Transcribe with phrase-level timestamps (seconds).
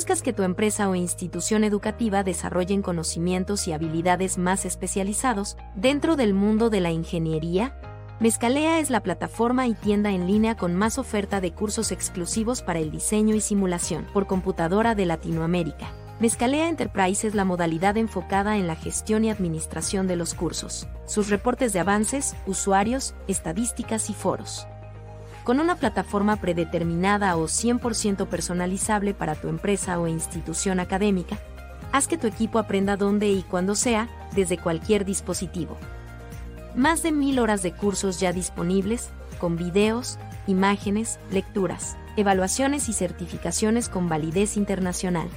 [0.00, 6.32] buscas que tu empresa o institución educativa desarrollen conocimientos y habilidades más especializados dentro del
[6.32, 7.76] mundo de la ingeniería,
[8.18, 12.78] Mezcalea es la plataforma y tienda en línea con más oferta de cursos exclusivos para
[12.78, 15.92] el diseño y simulación por computadora de Latinoamérica.
[16.18, 21.28] Mezcalea Enterprise es la modalidad enfocada en la gestión y administración de los cursos, sus
[21.28, 24.66] reportes de avances, usuarios, estadísticas y foros.
[25.44, 31.38] Con una plataforma predeterminada o 100% personalizable para tu empresa o institución académica,
[31.92, 35.76] haz que tu equipo aprenda donde y cuando sea, desde cualquier dispositivo.
[36.74, 43.88] Más de mil horas de cursos ya disponibles, con videos, imágenes, lecturas, evaluaciones y certificaciones
[43.88, 45.28] con validez internacional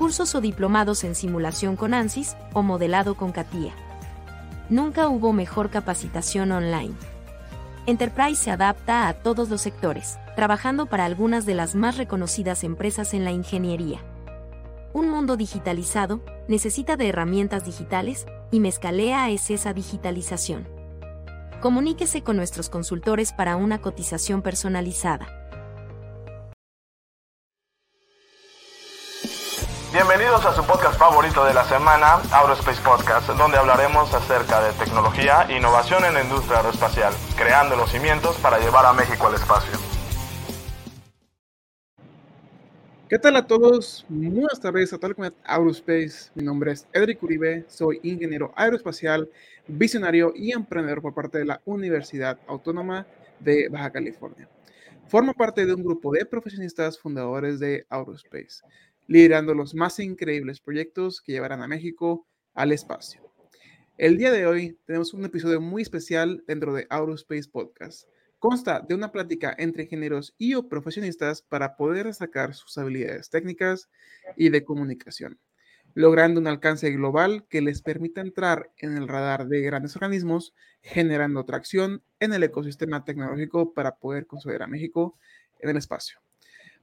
[0.00, 3.74] cursos o diplomados en simulación con ANSYS o modelado con CATIA.
[4.70, 6.94] Nunca hubo mejor capacitación online.
[7.90, 13.14] Enterprise se adapta a todos los sectores, trabajando para algunas de las más reconocidas empresas
[13.14, 13.98] en la ingeniería.
[14.92, 20.68] Un mundo digitalizado necesita de herramientas digitales y Mezcalea es esa digitalización.
[21.60, 25.39] Comuníquese con nuestros consultores para una cotización personalizada.
[29.92, 35.46] Bienvenidos a su podcast favorito de la semana, Aerospace Podcast, donde hablaremos acerca de tecnología
[35.48, 39.76] e innovación en la industria aeroespacial, creando los cimientos para llevar a México al espacio.
[43.08, 44.06] ¿Qué tal a todos?
[44.08, 46.30] Muy buenas tardes a tal como Aerospace.
[46.36, 49.28] Mi nombre es Edric Uribe, soy ingeniero aeroespacial,
[49.66, 53.08] visionario y emprendedor por parte de la Universidad Autónoma
[53.40, 54.48] de Baja California.
[55.08, 58.62] Formo parte de un grupo de profesionistas fundadores de Aerospace
[59.10, 63.20] liderando los más increíbles proyectos que llevarán a México al espacio.
[63.98, 68.06] El día de hoy tenemos un episodio muy especial dentro de Aerospace Podcast.
[68.38, 73.90] Consta de una plática entre ingenieros y o profesionistas para poder destacar sus habilidades técnicas
[74.36, 75.40] y de comunicación,
[75.94, 81.44] logrando un alcance global que les permita entrar en el radar de grandes organismos, generando
[81.44, 85.18] tracción en el ecosistema tecnológico para poder construir a México
[85.58, 86.20] en el espacio.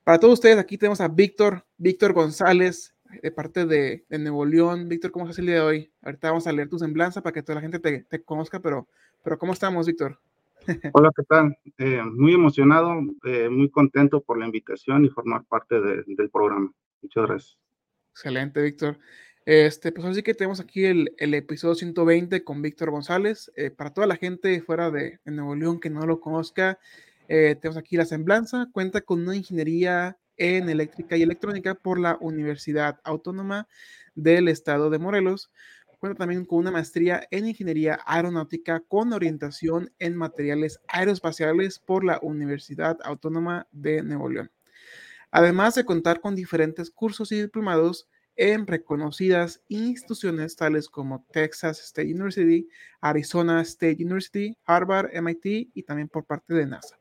[0.08, 4.88] Para todos ustedes, aquí tenemos a Víctor, Víctor González, de parte de, Nuevo León.
[4.88, 5.92] Víctor, ¿cómo estás el día de hoy?
[6.02, 8.88] Ahorita vamos a leer tu semblanza para que toda la gente te, conozca, pero,
[9.22, 10.18] pero ¿cómo estamos, Víctor?
[10.94, 11.58] Hola, ¿qué tal?
[11.78, 16.72] Eh, muy emocionado, eh, muy contento por la invitación y formar parte del programa.
[17.02, 17.58] Muchas gracias.
[18.12, 18.98] Excelente, Víctor.
[19.46, 23.52] Este, pues así que tenemos aquí el, el episodio 120 con Víctor González.
[23.58, 26.80] Eh, para toda la gente fuera de, de, Nuevo León que no lo conozca,
[27.28, 32.18] eh, tenemos aquí la semblanza, cuenta con una ingeniería en eléctrica y electrónica por la
[32.22, 33.68] Universidad Autónoma
[34.16, 35.52] del Estado de Morelos.
[36.00, 42.20] Cuenta también con una maestría en ingeniería aeronáutica con orientación en materiales aeroespaciales por la
[42.22, 44.52] Universidad Autónoma de Nuevo León.
[45.32, 52.14] Además de contar con diferentes cursos y diplomados en reconocidas instituciones tales como Texas State
[52.14, 52.70] University,
[53.02, 56.98] Arizona State University, Harvard, MIT y también por parte de NASA.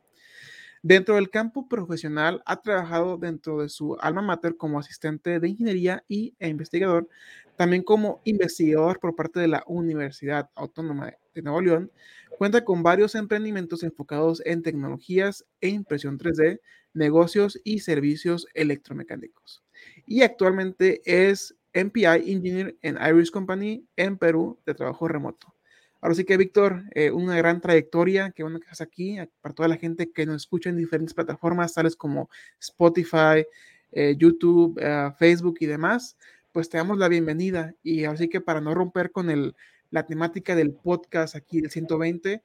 [0.88, 6.04] Dentro del campo profesional, ha trabajado dentro de su alma mater como asistente de ingeniería
[6.06, 7.08] y, e investigador,
[7.56, 11.91] también como investigador por parte de la Universidad Autónoma de Nuevo León.
[12.38, 16.60] Cuenta con varios emprendimientos enfocados en tecnologías e impresión 3D,
[16.94, 19.64] negocios y servicios electromecánicos.
[20.06, 25.56] Y actualmente es MPI Engineer en Iris Company en Perú de trabajo remoto.
[26.01, 29.69] Ahora sí que, Víctor, eh, una gran trayectoria, qué bueno que estás aquí, para toda
[29.69, 32.29] la gente que nos escucha en diferentes plataformas, tales como
[32.61, 33.47] Spotify,
[33.93, 36.17] eh, YouTube, eh, Facebook y demás,
[36.53, 37.75] pues te damos la bienvenida.
[37.83, 39.55] Y así que para no romper con el,
[39.91, 42.43] la temática del podcast aquí del 120,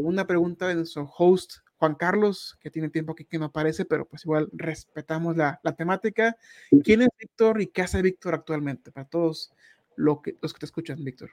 [0.00, 4.06] una pregunta de nuestro host, Juan Carlos, que tiene tiempo aquí que no aparece, pero
[4.06, 6.36] pues igual respetamos la, la temática.
[6.84, 8.92] ¿Quién es Víctor y qué hace Víctor actualmente?
[8.92, 9.52] Para todos
[9.96, 11.30] lo que, los que te escuchan, Víctor.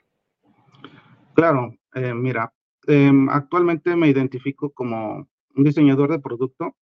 [1.40, 2.52] Claro, eh, mira,
[2.86, 6.76] em, actualmente me identifico como un diseñador de producto.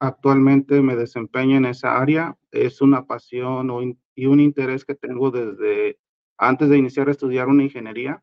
[0.00, 2.36] Actualmente me desempeño en esa área.
[2.50, 5.98] Es una pasión y un interés que tengo desde
[6.36, 8.22] antes de iniciar a estudiar una ingeniería.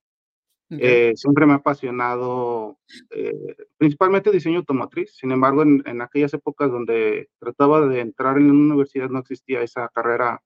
[0.70, 2.78] Eh, siempre me ha apasionado
[3.10, 5.16] eh, principalmente diseño automotriz.
[5.16, 9.64] Sin embargo, en, en, aquellas épocas donde trataba de entrar en una universidad no existía
[9.64, 10.44] esa carrera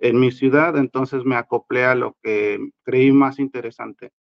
[0.00, 4.12] en mi ciudad, entonces me acoplé a lo que creí más interesante.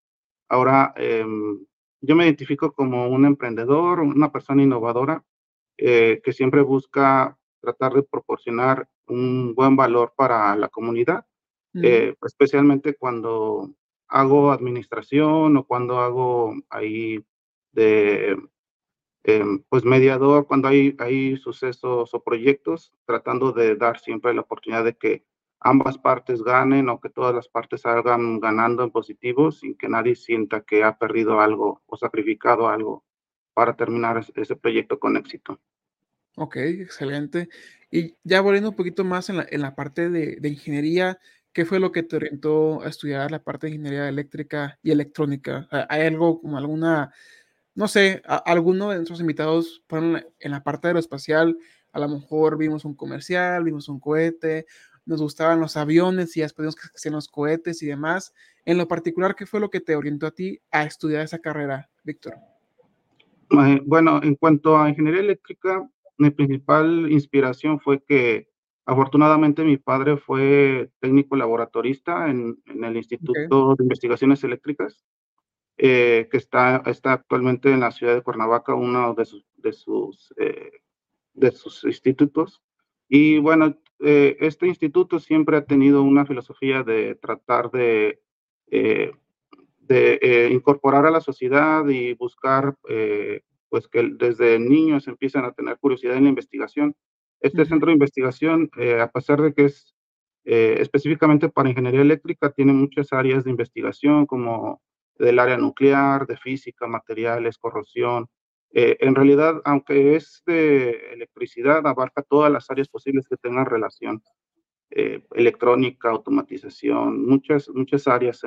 [0.49, 1.59] Ahora, em,
[2.01, 5.25] yo me identifico como un emprendedor, una persona innovadora
[5.79, 11.27] eh, que siempre busca tratar de proporcionar un buen valor para la comunidad,
[11.75, 13.71] eh, especialmente cuando
[14.07, 17.25] hago administración o cuando hago ahí
[17.73, 18.37] de
[19.25, 24.85] em, pues mediador cuando hay, hay sucesos o proyectos, tratando de dar siempre la oportunidad
[24.85, 25.25] de que
[25.65, 30.15] ambas partes ganen o que todas las partes salgan ganando en positivo sin que nadie
[30.15, 33.03] sienta que ha perdido algo o sacrificado algo
[33.55, 35.59] para terminar ese proyecto con éxito.
[36.37, 37.49] Ok, excelente.
[37.91, 41.19] Y ya volviendo un poquito más en la, en la parte de, de, ingeniería,
[41.53, 45.67] ¿qué fue lo que te orientó a estudiar la parte de ingeniería eléctrica y electrónica?
[45.89, 47.11] ¿Hay algo como alguna,
[47.75, 51.57] no sé, alguno de nuestros invitados fueron en la parte aeroespacial?
[51.93, 54.67] A lo mejor vimos un comercial, vimos un cohete,
[55.07, 58.33] nos gustaban los aviones y después vimos que hacían los cohetes y demás.
[58.65, 61.91] En lo particular, ¿qué fue lo que te orientó a ti a estudiar esa carrera,
[62.03, 62.35] Víctor?
[63.85, 68.49] Bueno, en cuanto a ingeniería eléctrica, mi principal inspiración fue que
[68.87, 75.05] afortunadamente mi padre fue técnico laboratorista en, el Instituto de Investigaciones Eléctricas,
[75.77, 80.35] eh, que está, está actualmente en la ciudad de Cuernavaca, uno de sus, de sus,
[80.37, 80.81] eh,
[81.33, 82.63] de sus institutos.
[83.09, 88.21] Y bueno, eh, este instituto siempre ha tenido una filosofía de tratar de,
[88.67, 92.77] de incorporar a la sociedad y buscar
[93.75, 96.95] pues que desde niños empiezan a tener curiosidad en la investigación.
[97.41, 99.97] Este centro de investigación, eh, a pesar de que es
[100.45, 104.81] eh, específicamente para ingeniería eléctrica, tiene muchas áreas de investigación como
[105.19, 108.29] del área nuclear, de física, materiales, corrosión.
[108.75, 114.23] Eh, en realidad, aunque es de electricidad, abarca todas las áreas posibles que tengan relación.
[114.91, 118.43] electrónica, automatización, muchas, muchas áreas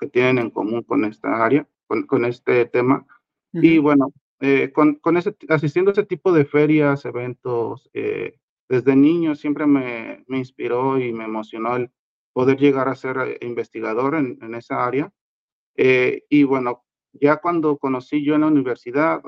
[0.00, 3.06] que tienen en común con esta área, con, con este tema.
[3.52, 8.38] Y bueno, eh, con, con, ese, asistiendo a ese tipo de ferias, eventos, eh,
[8.68, 11.90] desde niño siempre me, me, inspiró y me emocionó el
[12.32, 15.12] poder llegar a ser eh, investigador en, en esa área.
[15.76, 16.84] y bueno,
[17.20, 19.22] ya cuando conocí yo en la universidad,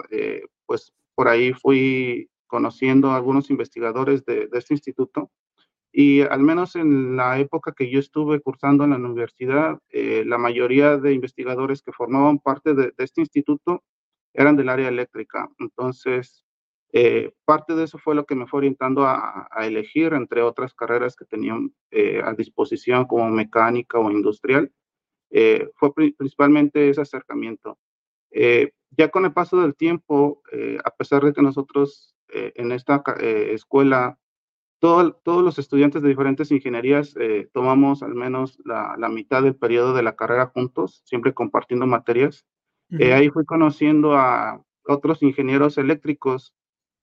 [0.66, 5.30] pues por ahí fui conociendo a algunos investigadores de, de, este instituto.
[5.92, 10.96] Y al menos en la época que yo estuve cursando en la universidad, la mayoría
[10.96, 13.82] de investigadores que formaban parte de, de este instituto
[14.34, 15.48] eran del área eléctrica.
[15.58, 16.44] Entonces,
[16.92, 21.14] eh, parte de eso fue lo que me fue orientando a, elegir entre otras carreras
[21.14, 24.72] que tenían eh, a disposición como mecánica o industrial.
[25.30, 27.78] Eh, fue principalmente ese acercamiento.
[28.96, 30.42] ya con el paso del tiempo,
[30.84, 34.18] a pesar de que nosotros en esta escuela,
[34.80, 37.14] todos los estudiantes de diferentes ingenierías
[37.52, 42.44] tomamos al menos la, la mitad del periodo de la carrera juntos, siempre compartiendo materias.
[42.98, 46.52] Eh, ahí fui conociendo a otros ingenieros eléctricos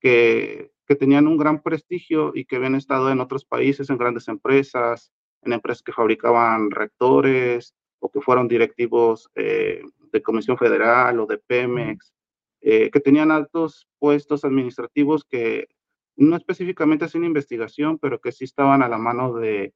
[0.02, 4.28] que, que, tenían un gran prestigio y que habían estado en otros países, en grandes
[4.28, 5.14] empresas,
[5.44, 11.38] en empresas que fabricaban reactores o que fueron directivos eh, de Comisión Federal o de
[11.38, 12.14] Pemex,
[12.62, 15.68] eh, que tenían altos puestos administrativos que
[16.16, 19.74] no específicamente hacían investigación, pero que sí estaban a la mano de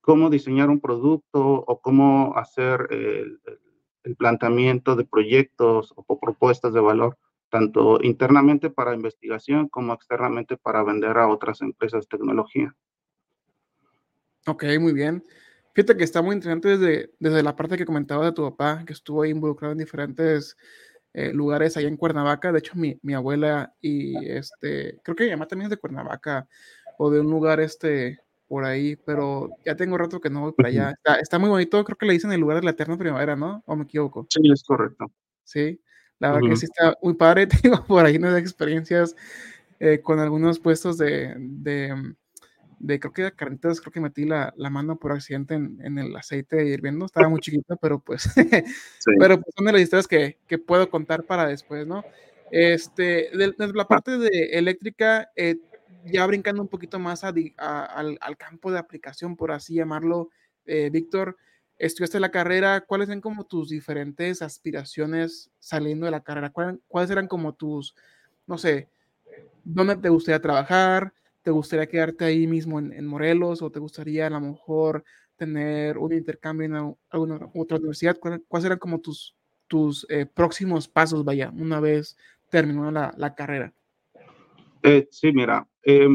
[0.00, 3.40] cómo diseñar un producto o cómo hacer el,
[4.04, 7.16] el planteamiento de proyectos o propuestas de valor,
[7.48, 12.74] tanto internamente para investigación como externamente para vender a otras empresas tecnología.
[14.46, 15.24] Ok, muy bien.
[15.74, 18.92] Fíjate que está muy interesante desde, desde la parte que comentaba de tu papá, que
[18.92, 20.56] estuvo ahí involucrado en diferentes
[21.12, 22.52] eh, lugares allá en Cuernavaca.
[22.52, 26.48] De hecho, mi, mi, abuela y este, creo que mi mamá también es de Cuernavaca
[26.96, 30.68] o de un lugar este, por ahí, pero ya tengo rato que no voy para
[30.68, 30.90] allá.
[30.90, 33.62] Está, está, muy bonito, creo que le dicen el lugar de la eterna primavera, ¿no?
[33.66, 34.26] ¿O me equivoco?
[34.30, 35.10] Sí, es correcto.
[35.42, 35.80] Sí,
[36.20, 37.46] la verdad que sí está muy padre.
[37.62, 39.16] Tengo por ahí unas experiencias
[39.80, 42.14] eh, con algunos puestos de, de,
[42.78, 45.98] de, creo que de carnitas, creo que metí la, la mano por accidente en, en,
[45.98, 47.06] el aceite hirviendo.
[47.06, 49.10] Estaba muy chiquita, pero pues, sí.
[49.18, 52.04] pero pues son de las historias que, que puedo contar para después, ¿no?
[52.50, 55.56] Este, de, de la parte de eléctrica, eh,
[56.04, 60.30] ya brincando un poquito más a, a, al, al, campo de aplicación, por así llamarlo,
[60.66, 61.36] eh, Víctor,
[61.78, 66.50] estudiaste la carrera, ¿cuáles eran como tus diferentes aspiraciones saliendo de la carrera?
[66.50, 67.94] ¿Cuáles eran como tus,
[68.46, 68.88] no sé,
[69.64, 71.12] dónde te gustaría trabajar?
[71.44, 75.04] ¿Te gustaría quedarte ahí mismo en, en Morelos o te gustaría a lo mejor
[75.36, 78.18] tener un intercambio en alguna otra universidad?
[78.18, 79.36] ¿Cuáles eran como tus,
[79.68, 82.16] tus eh, próximos pasos, vaya, una vez
[82.50, 83.74] terminó la, la carrera?
[84.82, 86.08] Eh, sí, mira, eh,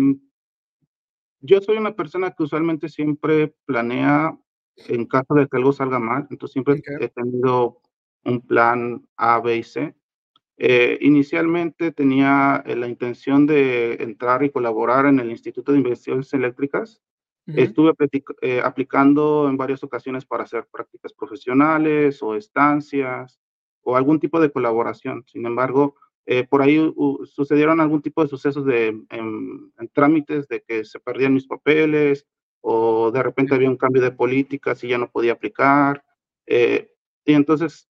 [1.42, 4.36] yo soy una persona que usualmente siempre planea
[4.88, 7.06] en caso de que algo salga mal, entonces siempre okay.
[7.06, 7.82] he tenido
[8.24, 9.96] un plan A, B y C.
[10.62, 16.34] Eh, inicialmente tenía eh, la intención de entrar y colaborar en el Instituto de Investigaciones
[16.34, 17.02] Eléctricas.
[17.48, 17.60] Uh -huh.
[17.64, 17.94] Estuve
[18.42, 23.40] eh, aplicando en varias ocasiones para hacer prácticas profesionales o estancias
[23.84, 25.24] o algún tipo de colaboración.
[25.28, 25.96] Sin embargo,
[26.32, 26.94] eh, por ahí
[27.26, 32.28] sucedieron algún tipo de sucesos de, en, trámites de que se perdían mis papeles
[32.62, 36.04] o de repente había un cambio de políticas y ya no podía aplicar.
[36.46, 36.92] Eh,
[37.26, 37.90] y entonces,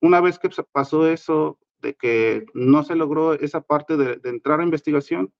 [0.00, 4.64] una vez que pasó eso, de que no se logró esa parte de, entrar a
[4.64, 5.32] investigación,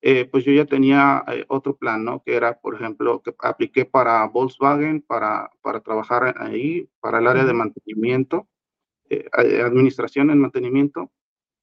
[0.00, 2.22] eh, pues yo ya tenía otro plan, ¿no?
[2.24, 7.44] Que era, por ejemplo, que apliqué para Volkswagen, para, para trabajar ahí, para el área
[7.44, 8.48] de mantenimiento,
[9.32, 11.10] administración en mantenimiento.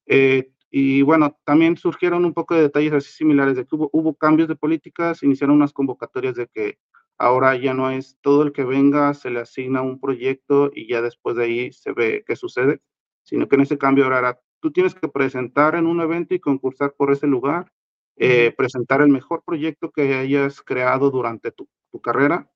[0.05, 4.15] Eh, y bueno, también surgieron un poco de detalles así similares, de que hubo, hubo
[4.15, 6.79] cambios de políticas, iniciaron unas convocatorias de que
[7.17, 11.01] ahora ya no es todo el que venga, se le asigna un proyecto y ya
[11.01, 12.81] después de ahí se ve qué sucede,
[13.25, 16.39] sino que en ese cambio ahora era, tú tienes que presentar en un evento y
[16.39, 17.71] concursar por ese lugar,
[18.15, 22.49] eh, presentar el mejor proyecto que hayas creado durante tu, tu, carrera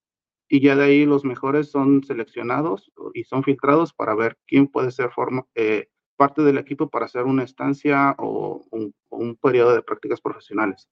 [0.48, 4.92] y ya de ahí los mejores son seleccionados y son filtrados para ver quién puede
[4.92, 10.22] ser forma, eh, parte del equipo para hacer una estancia o un, periodo de prácticas
[10.22, 10.90] profesionales.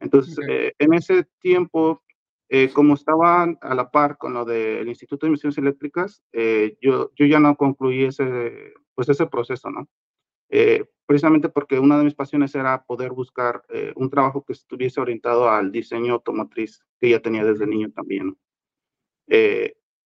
[0.00, 2.02] Entonces, eh, en ese tiempo,
[2.48, 7.12] eh, como estaba a la par con lo del Instituto de Emisiones Eléctricas, eh, yo,
[7.14, 9.88] yo ya no concluí ese, pues ese proceso, ¿no?
[11.06, 13.62] precisamente porque una de mis pasiones era poder buscar
[13.94, 18.36] un trabajo que estuviese orientado al diseño automotriz que ya tenía desde niño también.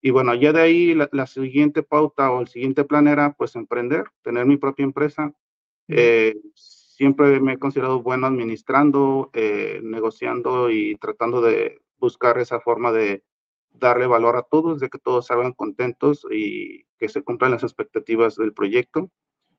[0.05, 4.05] Y bueno, ya de ahí la, siguiente pauta o el siguiente plan era pues emprender,
[4.21, 5.33] tener mi propia empresa.
[5.87, 12.91] Eh, siempre me he considerado bueno administrando, eh, negociando y tratando de buscar esa forma
[12.91, 13.23] de
[13.79, 18.35] darle valor a todos, de que todos salgan contentos y que se cumplan las expectativas
[18.35, 19.11] del proyecto.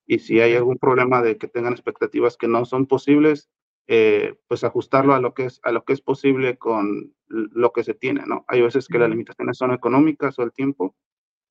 [0.07, 3.51] Y si hay algún problema de que tengan expectativas que no son posibles,
[3.89, 7.85] eh, pues ajustarlo a lo que es a lo que es posible con lo que
[7.85, 8.45] se tiene, ¿no?
[8.49, 10.97] Hay veces que las limitaciones son económicas o el tiempo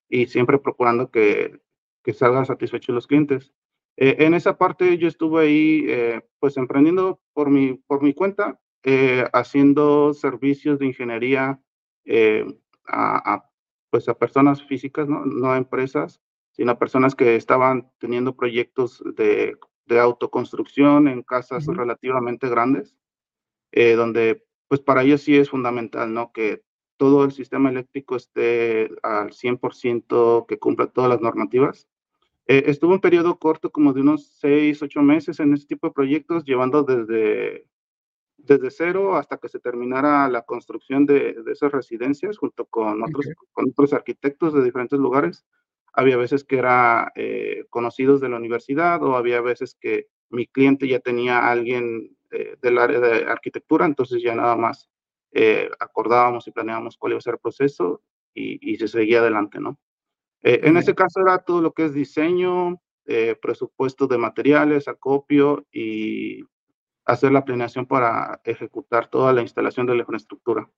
[0.09, 1.59] y siempre procurando que,
[2.03, 3.53] que salgan satisfechos los clientes.
[3.97, 8.59] Eh, en esa parte yo estuve ahí eh, pues emprendiendo por mi, por mi cuenta,
[9.33, 11.59] haciendo servicios de ingeniería
[12.87, 13.49] a, a,
[13.89, 15.25] pues a personas físicas, ¿no?
[15.25, 16.21] no a empresas,
[16.51, 22.95] sino a personas que estaban teniendo proyectos de de autoconstrucción en casas relativamente grandes,
[23.71, 26.31] eh, donde pues para ellos sí es fundamental, ¿no?
[26.31, 26.63] Que
[26.97, 31.87] todo el sistema eléctrico esté al 100%, que cumpla todas las normativas.
[32.47, 35.93] Eh, estuvo un periodo corto, como de unos 6, 8 meses en este tipo de
[35.93, 37.67] proyectos, llevando desde,
[38.45, 43.25] desde cero hasta que se terminara la construcción de, de esas residencias, junto con otros,
[43.51, 45.45] con otros arquitectos de diferentes lugares.
[45.93, 50.87] Había veces que era eh, conocidos de la universidad o había veces que mi cliente
[50.87, 54.89] ya tenía a alguien eh, del área de arquitectura, entonces ya nada más
[55.31, 58.01] eh, acordábamos y planeábamos cuál iba a ser el proceso
[58.33, 59.79] y, se seguía adelante, ¿no?
[60.41, 62.81] en ese caso era todo lo que es diseño,
[63.41, 66.43] presupuesto de materiales, acopio y
[67.05, 70.69] hacer la planeación para ejecutar toda la instalación de la infraestructura.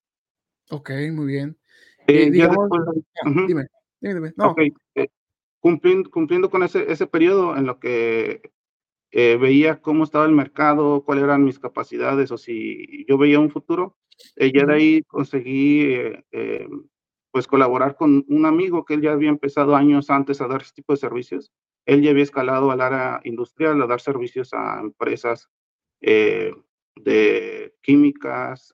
[0.69, 1.57] Ok, muy bien.
[4.01, 4.33] dime.
[4.35, 4.55] No.
[4.95, 5.07] Eh,
[5.59, 8.41] cumpliendo, cumpliendo, con ese, ese periodo en lo que
[9.11, 13.49] eh, veía cómo estaba el mercado, cuáles eran mis capacidades o si yo veía un
[13.49, 13.97] futuro,
[14.35, 15.95] eh, ya de ahí conseguí
[17.31, 20.73] pues colaborar con un amigo que él ya había empezado años antes a dar ese
[20.73, 21.51] tipo de servicios.
[21.85, 25.49] Él ya había escalado al área industrial, a dar servicios a empresas
[26.01, 28.73] de químicas,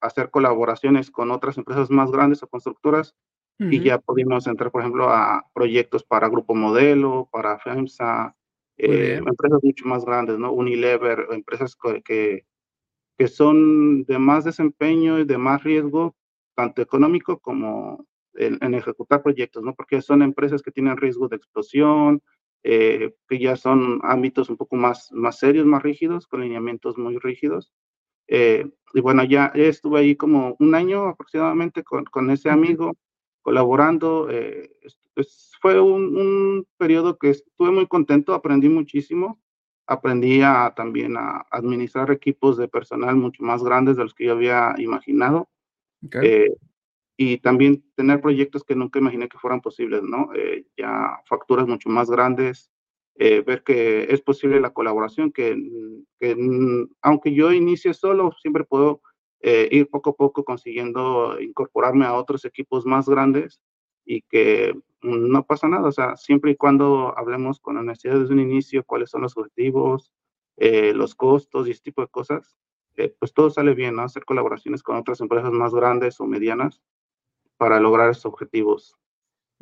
[0.00, 3.14] hacer colaboraciones con otras empresas más grandes o constructoras
[3.58, 8.34] y ya pudimos entrar, por ejemplo, a proyectos para Grupo Modelo, para FEMSA,
[8.76, 10.52] eh, empresas mucho más grandes, ¿no?
[10.52, 12.44] Unilever, empresas que,
[13.16, 16.16] que son de más desempeño y de más riesgo,
[16.54, 19.74] tanto económico como en, ejecutar proyectos, ¿no?
[19.74, 22.22] Porque son empresas que tienen riesgo de explosión,
[22.64, 27.18] eh, que ya son ámbitos un poco más, más serios, más rígidos, con lineamientos muy
[27.18, 27.72] rígidos.
[28.26, 32.96] Eh, y bueno, ya estuve ahí como un año aproximadamente con, con ese amigo
[33.42, 34.28] colaborando.
[34.30, 34.72] Eh,
[35.14, 39.40] pues fue un, periodo que estuve muy contento, aprendí muchísimo,
[39.86, 44.32] aprendí a, también a administrar equipos de personal mucho más grandes de los que yo
[44.32, 45.48] había imaginado.
[46.22, 46.48] Eh,
[47.16, 50.30] y también tener proyectos que nunca imaginé que fueran posibles, ¿no?
[50.34, 52.70] Eh, ya facturas mucho más grandes,
[53.16, 55.56] ver que es posible la colaboración, que,
[56.18, 56.36] que
[57.00, 59.02] aunque yo inicie solo, siempre puedo
[59.46, 63.60] eh, ir poco a poco consiguiendo incorporarme a otros equipos más grandes
[64.06, 68.40] y que no pasa nada, o sea, siempre y cuando hablemos con honestidad desde un
[68.40, 70.10] inicio, cuáles son los objetivos,
[70.56, 72.56] eh, los costos y ese tipo de cosas,
[72.96, 74.02] eh, pues todo sale bien, ¿no?
[74.02, 76.80] Hacer colaboraciones con otras empresas más grandes o medianas
[77.56, 78.96] para lograr esos objetivos.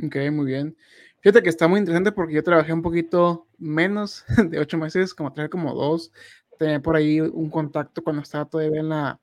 [0.02, 0.76] Ok, muy bien.
[1.20, 5.32] Fíjate que está muy interesante porque yo trabajé un poquito menos de ocho meses, como
[5.32, 6.12] trabajé como dos.
[6.58, 9.20] Tenía por ahí un contacto cuando estaba todavía en la,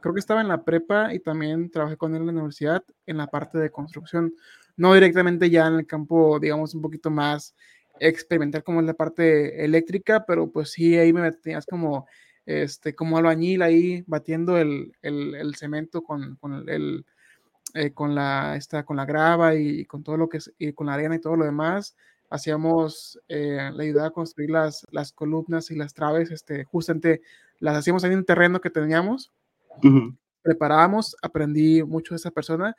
[0.00, 3.18] creo que estaba en la prepa y también trabajé con él en la universidad en
[3.18, 4.34] la parte de construcción.
[4.76, 7.54] No directamente ya en el campo, digamos, un poquito más
[7.98, 12.06] experimental como es la parte eléctrica, pero pues sí, ahí me tenías como,
[12.44, 17.04] este, como albañil ahí batiendo el, el, el cemento con, con el,
[17.76, 20.86] eh, con, la, esta, con la grava y, con todo lo que es, y con
[20.86, 21.94] la arena y todo lo demás.
[22.30, 27.20] Hacíamos, eh, la ayuda a construir las, las columnas y las traves, este, justamente
[27.60, 29.30] las hacíamos en un terreno que teníamos.
[30.40, 32.74] Preparábamos, aprendí mucho de esa persona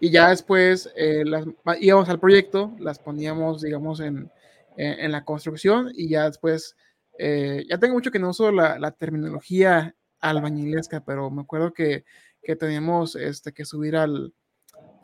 [0.00, 1.44] y ya después eh, las,
[1.78, 4.30] íbamos al proyecto, las poníamos, digamos, en,
[4.76, 6.74] en, la construcción y ya después,
[7.18, 12.04] eh, ya tengo mucho que no uso la, la, terminología albañilesca, pero me acuerdo que,
[12.42, 14.32] que teníamos este, que subir al,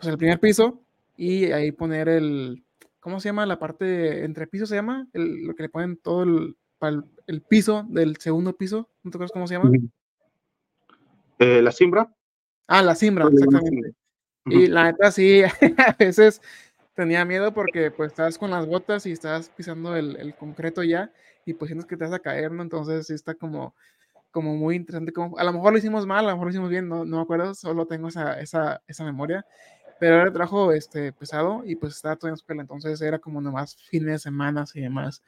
[0.05, 0.83] pues, al primer piso
[1.17, 2.63] y ahí poner el,
[3.01, 3.47] ¿cómo se llama?
[3.47, 6.57] La parte entre pisos se llama, el, lo que le ponen todo el,
[7.27, 9.71] el, piso del segundo piso, ¿no te acuerdas cómo se llama?
[11.39, 12.15] Eh, la simbra.
[12.67, 13.95] Ah, la simbra, exactamente.
[14.47, 15.43] Y la neta sí,
[15.79, 16.43] a veces
[16.95, 21.11] tenía miedo porque pues estás con las botas y estás pisando el, el, concreto ya
[21.47, 22.63] y pues sientes que te vas a caer, ¿no?
[22.63, 23.75] Entonces sí está como,
[24.31, 25.13] como muy interesante.
[25.13, 27.17] Como, a lo mejor lo hicimos mal, a lo mejor lo hicimos bien, no, no
[27.17, 29.47] me acuerdo, solo tengo esa, esa, esa memoria.
[30.01, 33.77] Pero era trabajo este, pesado y pues estaba todo en escuela, entonces era como nomás
[33.77, 35.23] fines de semana y demás.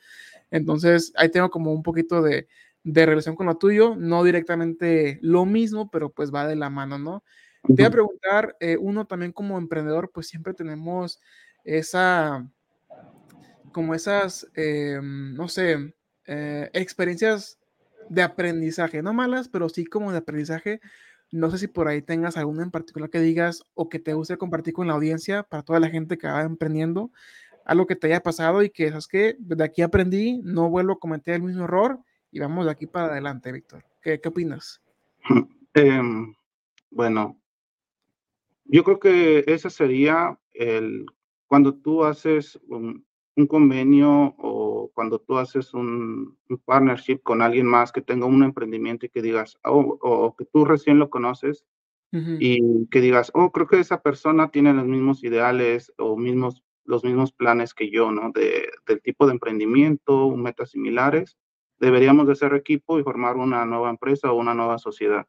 [0.50, 2.48] Entonces ahí tengo como un poquito de,
[2.82, 6.98] de relación con lo tuyo, no directamente lo mismo, pero pues va de la mano,
[6.98, 7.24] ¿no?
[7.66, 11.20] Te voy a preguntar, eh, uno también como emprendedor, pues siempre tenemos
[11.64, 12.46] esa,
[13.72, 15.94] como esas, eh, no sé,
[16.26, 17.58] eh, experiencias
[18.08, 20.80] de aprendizaje, no malas, pero sí como de aprendizaje.
[21.32, 24.36] No sé si por ahí tengas alguna en particular que digas o que te guste
[24.36, 27.10] compartir con la audiencia para toda la gente que va emprendiendo,
[27.64, 30.98] algo que te haya pasado y que, ¿sabes que De aquí aprendí, no vuelvo a
[30.98, 31.98] cometer el mismo error
[32.30, 33.84] y vamos de aquí para adelante, Víctor.
[34.02, 34.80] ¿Qué, opinas?
[35.78, 36.00] Eh,
[36.90, 37.38] bueno,
[38.64, 41.04] yo creo que ese sería el
[41.46, 42.58] cuando tú haces
[43.44, 49.10] convenio o cuando tú haces un, partnership con alguien más que tenga un emprendimiento y
[49.10, 51.66] que digas, oh, o que tú recién lo conoces
[52.12, 57.04] y que digas, oh, creo que esa persona tiene los mismos ideales o mismos, los
[57.04, 58.30] mismos planes que yo, ¿no?
[58.32, 61.36] De, del tipo de emprendimiento, metas similares,
[61.78, 65.26] deberíamos de ser equipo y formar una nueva empresa o una nueva sociedad.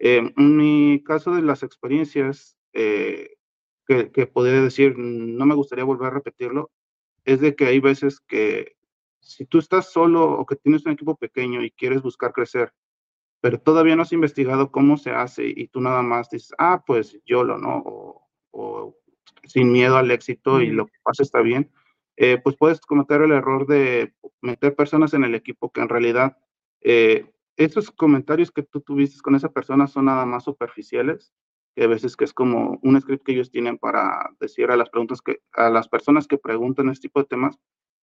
[0.00, 3.36] Eh, en mi caso de las experiencias, eh,
[3.86, 6.72] que, que podría decir, no me gustaría volver a repetirlo,
[7.26, 8.76] es de que hay veces que
[9.20, 12.72] si tú estás solo o que tienes un equipo pequeño y quieres buscar crecer,
[13.40, 17.18] pero todavía no has investigado cómo se hace y tú nada más dices, ah, pues
[17.26, 17.82] yo lo, ¿no?
[17.84, 18.96] O, o
[19.44, 21.70] sin miedo al éxito y lo que pasa está bien,
[22.16, 26.38] eh, pues puedes cometer el error de meter personas en el equipo que en realidad
[26.80, 31.34] eh, esos comentarios que tú tuviste con esa persona son nada más superficiales
[31.76, 34.90] que a veces que es como un script que ellos tienen para decir a las
[34.90, 37.58] preguntas que a las personas que preguntan este tipo de temas,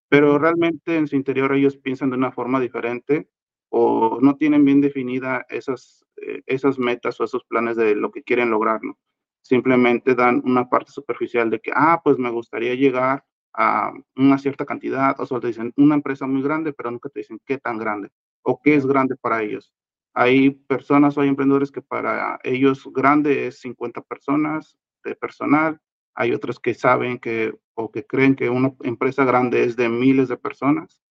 [0.09, 3.29] pero realmente en su interior ellos piensan de una forma diferente
[3.69, 8.23] o no tienen bien definida esas, eh, esas metas o esos planes de lo que
[8.23, 8.97] quieren lograr, ¿no?
[9.43, 14.65] Simplemente dan una parte superficial de que, ah, pues me gustaría llegar a una cierta
[14.65, 17.77] cantidad, o solo te dicen una empresa muy grande, pero nunca te dicen qué tan
[17.79, 18.09] grande
[18.43, 19.71] o qué es grande para ellos.
[20.13, 25.80] Hay personas o hay emprendedores que para ellos grande es 50 personas de personal.
[26.13, 30.28] Hay otros que saben que o que creen que una empresa grande es de miles
[30.28, 31.02] de personas.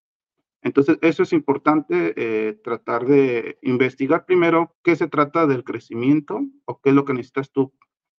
[0.62, 6.80] Entonces, eso es importante, eh, tratar de investigar primero qué se trata del crecimiento o
[6.80, 7.72] qué es lo que necesitas tú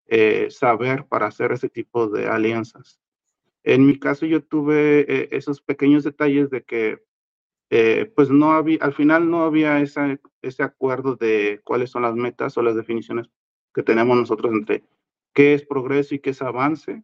[0.08, 3.00] eh, saber para hacer ese tipo de alianzas.
[3.63, 7.02] En mi caso, yo tuve eh, esos pequeños detalles de que
[7.75, 12.13] eh, pues no había, al final no había esa, ese acuerdo de cuáles son las
[12.13, 13.31] metas o las definiciones
[13.73, 14.83] que tenemos nosotros entre
[15.33, 17.03] qué es progreso y qué es avance,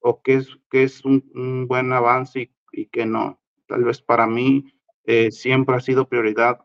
[0.00, 3.40] o qué es, qué es un, buen avance y, qué no.
[3.66, 6.58] Tal vez para mí eh, siempre ha sido prioridad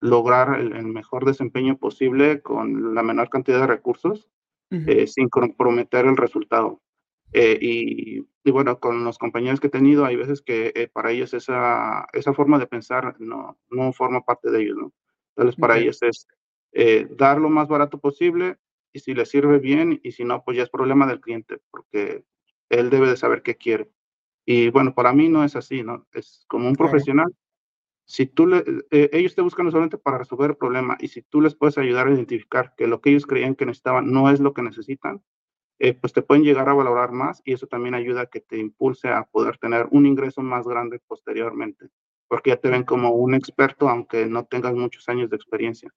[0.00, 4.30] lograr el, mejor desempeño posible con la menor cantidad de recursos,
[4.70, 6.80] eh, sin comprometer el resultado.
[7.32, 11.12] Eh, y, y, bueno, con los compañeros que he tenido, hay veces que eh, para
[11.12, 14.92] ellos esa, esa forma de pensar no, no forma parte de ellos, ¿no?
[15.34, 16.28] Entonces, para ellos es
[16.72, 18.58] eh, dar lo más barato posible
[18.92, 22.24] y si les sirve bien y si no, pues ya es problema del cliente, porque
[22.68, 23.90] él debe de saber qué quiere.
[24.44, 26.06] Y bueno, para mí no es así, ¿no?
[26.12, 27.32] Es como un profesional.
[28.04, 31.54] Si tú le, ellos te buscan solamente para resolver el problema y si tú les
[31.54, 34.62] puedes ayudar a identificar que lo que ellos creían que necesitaban no es lo que
[34.62, 35.22] necesitan,
[35.84, 38.56] eh, pues te pueden llegar a valorar más y eso también ayuda a que te
[38.56, 41.88] impulse a poder tener un ingreso más grande posteriormente,
[42.28, 45.92] porque ya te ven como un experto aunque no tengas muchos años de experiencia.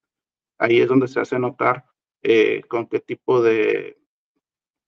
[0.57, 1.85] Ahí es donde se hace notar
[2.23, 3.99] eh, con qué tipo de,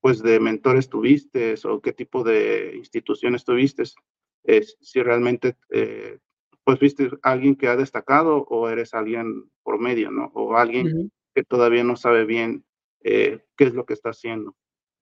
[0.01, 3.83] pues de mentores tuviste o qué tipo de instituciones tuviste,
[4.81, 6.17] si realmente eh,
[6.63, 10.31] pues viste alguien que ha destacado o eres alguien por medio, ¿no?
[10.33, 12.65] O alguien que todavía no sabe bien
[12.99, 14.55] qué es lo que está haciendo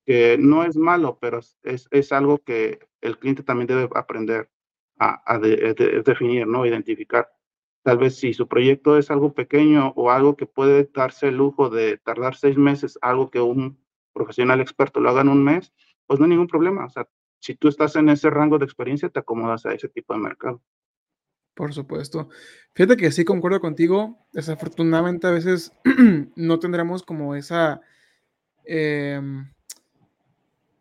[0.06, 4.50] que no es malo, pero es, es algo que el cliente también debe aprender
[4.98, 6.65] a, definir, ¿no?
[6.65, 7.30] Identificar.
[7.84, 11.70] Tal vez si su proyecto es algo pequeño o algo que puede darse el lujo
[11.70, 13.78] de tardar seis meses, algo que un
[14.13, 15.74] profesional experto lo haga en un mes,
[16.08, 16.86] pues no hay ningún problema.
[16.86, 17.08] O sea,
[17.39, 20.62] si tú estás en ese rango de experiencia, te acomodas a ese tipo de mercado.
[21.54, 22.30] Por supuesto.
[22.74, 24.28] Fíjate que sí concuerdo contigo.
[24.34, 25.72] Desafortunadamente a veces
[26.36, 27.82] no tendremos como esa...
[28.65, 29.52] Em,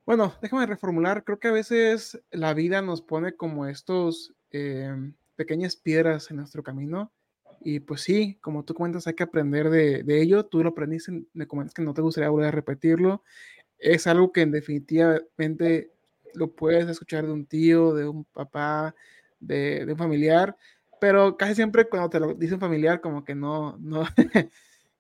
[0.07, 1.25] bueno, déjame reformular.
[1.25, 6.63] Creo que a veces la vida nos pone como estos em, pequeñas piedras en nuestro
[6.63, 7.13] camino.
[7.61, 10.45] Y pues sí, como tú cuentas, hay que aprender de, ello.
[10.45, 13.23] Tú lo aprendiste, me comentas que no te gustaría volver a repetirlo.
[13.79, 15.91] Es algo que en definitivamente
[16.35, 18.95] lo puedes escuchar de un tío, de un papá,
[19.41, 20.57] de, un familiar,
[21.01, 24.05] pero casi siempre cuando te lo dice un familiar, como que no, no,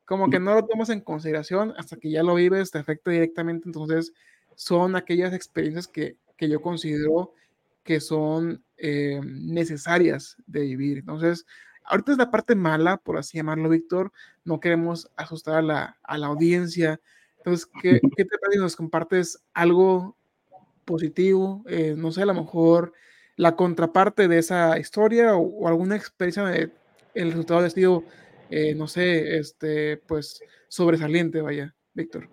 [0.04, 3.68] como que no lo tomas en consideración hasta que ya lo vives, te afecta directamente.
[3.68, 4.12] Entonces,
[4.56, 7.32] son aquellas experiencias que, yo considero
[7.84, 10.98] que son eh, necesarias de vivir.
[10.98, 11.46] Entonces,
[11.84, 14.12] ahorita es la parte mala, por así llamarlo, Víctor.
[14.44, 17.00] No queremos asustar a la, audiencia.
[17.38, 18.60] Entonces, ¿qué, ¿qué, te parece?
[18.60, 20.18] ¿Nos compartes algo
[20.84, 21.64] positivo?
[21.66, 22.92] Eh, no sé, a lo mejor
[23.36, 26.70] la contraparte de esa historia o, alguna experiencia de
[27.14, 28.04] el resultado de sido,
[28.50, 32.28] eh, no sé, este, pues sobresaliente, vaya, Víctor.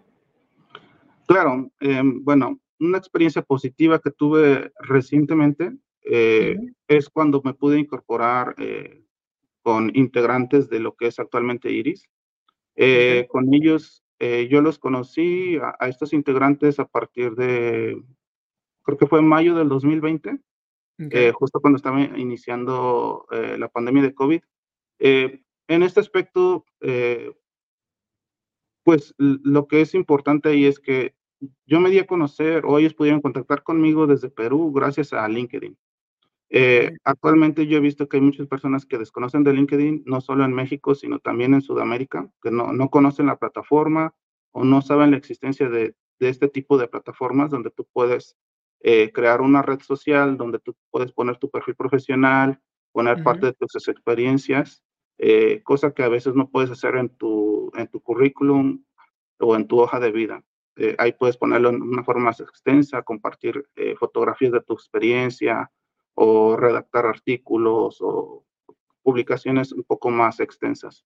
[1.32, 5.72] Claro, em, bueno, una experiencia positiva que tuve recientemente
[6.04, 6.58] eh,
[6.90, 9.06] es cuando me pude incorporar eh,
[9.62, 12.10] con integrantes de lo que es actualmente Iris.
[12.76, 18.04] Eh, con ellos, yo los conocí a, estos integrantes a partir de,
[18.84, 20.38] creo que fue en mayo del 2020,
[21.32, 24.42] justo cuando estaba iniciando la pandemia de COVID.
[25.00, 26.66] en este aspecto,
[28.84, 31.16] pues lo que es importante ahí es que
[31.66, 35.78] yo me di a conocer o ellos pudieron contactar conmigo desde Perú gracias a LinkedIn.
[36.50, 40.44] Eh, actualmente yo he visto que hay muchas personas que desconocen de LinkedIn, no solo
[40.44, 44.14] en México, sino también en Sudamérica, que no, no conocen la plataforma
[44.52, 48.38] o no saben la existencia de, de este tipo de plataformas donde tú puedes
[48.82, 52.60] eh, crear una red social, donde tú puedes poner tu perfil profesional,
[52.92, 54.84] poner parte de tus experiencias,
[55.18, 58.84] eh, cosa que a veces no puedes hacer en tu, en tu currículum
[59.40, 60.44] o en tu hoja de vida.
[60.78, 65.70] Eh, ahí puedes ponerlo en una forma más extensa, compartir eh, fotografías de tu experiencia
[66.14, 68.46] o redactar artículos o
[69.04, 71.06] publicaciones un poco más extensas.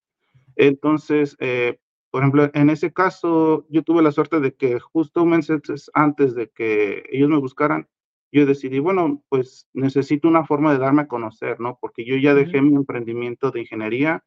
[0.56, 1.80] Entonces, eh,
[2.12, 6.50] por ejemplo, en ese caso, yo tuve la suerte de que justo meses antes de
[6.50, 7.88] que ellos me buscaran,
[8.32, 11.78] yo decidí, bueno, pues necesito una forma de darme a conocer, ¿no?
[11.80, 14.24] Porque yo ya dejé mi emprendimiento de ingeniería,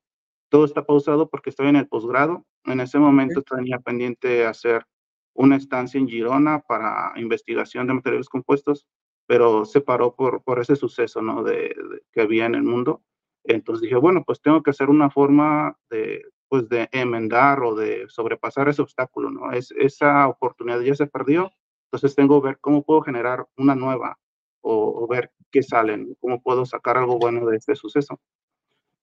[0.48, 2.46] todo está pausado porque estoy en el posgrado.
[2.64, 4.87] En ese momento tenía pendiente hacer
[5.35, 8.87] una estancia en Girona para investigación de materiales compuestos,
[9.27, 11.43] pero se paró por, por ese suceso ¿no?
[11.43, 11.75] de,
[12.12, 13.03] que había en el mundo.
[13.45, 18.07] Entonces dije, bueno, pues tengo que hacer una forma de, pues de enmendar o de
[18.09, 19.53] sobrepasar ese obstáculo, ¿no?
[19.53, 21.51] Es, esa oportunidad ya se perdió,
[21.87, 24.19] entonces tengo que ver cómo puedo generar una nueva
[24.62, 28.21] o, o ver qué salen, cómo puedo sacar algo bueno de este suceso.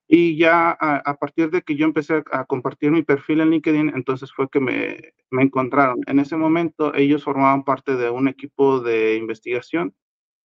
[0.08, 4.32] Y ya a, partir de que yo empecé a, compartir mi perfil en LinkedIn, entonces
[4.32, 6.00] fue que me, me, encontraron.
[6.06, 9.96] En ese momento ellos formaban parte de un equipo de investigación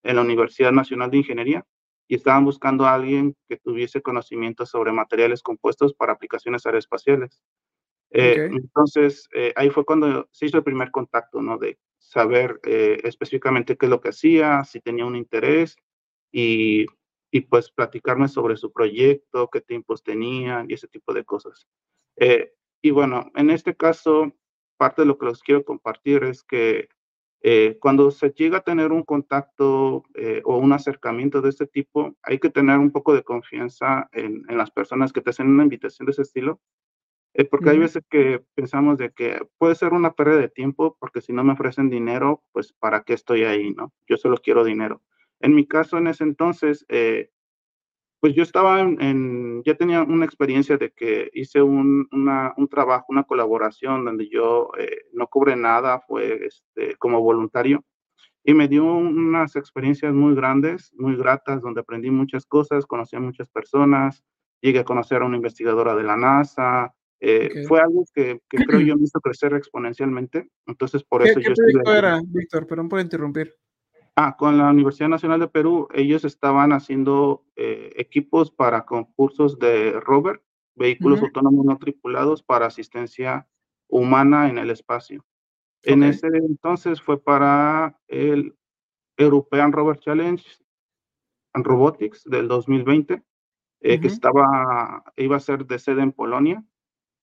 [0.03, 1.67] en la Universidad Nacional de Ingeniería
[2.09, 7.43] y estaban buscando a alguien que tuviese conocimiento sobre materiales compuestos para aplicaciones aeroespaciales.
[8.11, 11.57] Eh, entonces, eh, ahí fue cuando se hizo el primer contacto, ¿no?
[11.59, 15.77] De saber eh, específicamente qué es lo que hacía, si tenía un interés
[16.33, 16.87] y
[17.31, 21.69] y pues platicarme sobre su proyecto, qué tiempos tenían y ese tipo de cosas.
[22.17, 24.33] Eh, y bueno, en este caso,
[24.77, 26.89] parte de lo que les quiero compartir es que
[27.43, 32.17] eh, cuando se llega a tener un contacto eh, o un acercamiento de este tipo,
[32.23, 35.63] hay que tener un poco de confianza en, en las personas que te hacen una
[35.63, 36.61] invitación de ese estilo,
[37.49, 41.33] porque hay veces que pensamos de que puede ser una pérdida de tiempo, porque si
[41.33, 43.93] no me ofrecen dinero, pues para qué estoy ahí, ¿no?
[44.09, 45.01] Yo solo quiero dinero.
[45.41, 47.31] En mi caso, en ese entonces, eh,
[48.21, 53.25] pues yo estaba en, ya tenía una experiencia de que hice un, un trabajo, una
[53.25, 57.83] colaboración donde yo eh, no cobré nada, fue este, como voluntario
[58.45, 63.21] y me dio unas experiencias muy grandes, muy gratas, donde aprendí muchas cosas, conocí a
[63.21, 64.25] muchas personas,
[64.61, 66.95] llegué a conocer a una investigadora de la NASA.
[67.21, 70.49] Eh, fue algo que, que, creo yo me hizo crecer exponencialmente.
[70.67, 72.67] Entonces, por eso ¿Qué, yo proyecto era, Víctor?
[72.67, 73.55] Perdón por interrumpir.
[74.17, 79.93] Ah, con la Universidad Nacional de Perú, ellos estaban haciendo eh, equipos para concursos de
[80.01, 80.43] rover,
[80.75, 83.47] vehículos autónomos no tripulados para asistencia
[83.89, 85.25] humana en el espacio.
[85.83, 88.55] En ese entonces fue para el
[89.17, 90.45] European Rover Challenge
[91.55, 93.23] and Robotics del 2020,
[93.81, 96.63] eh, que estaba, iba a ser de sede en Polonia.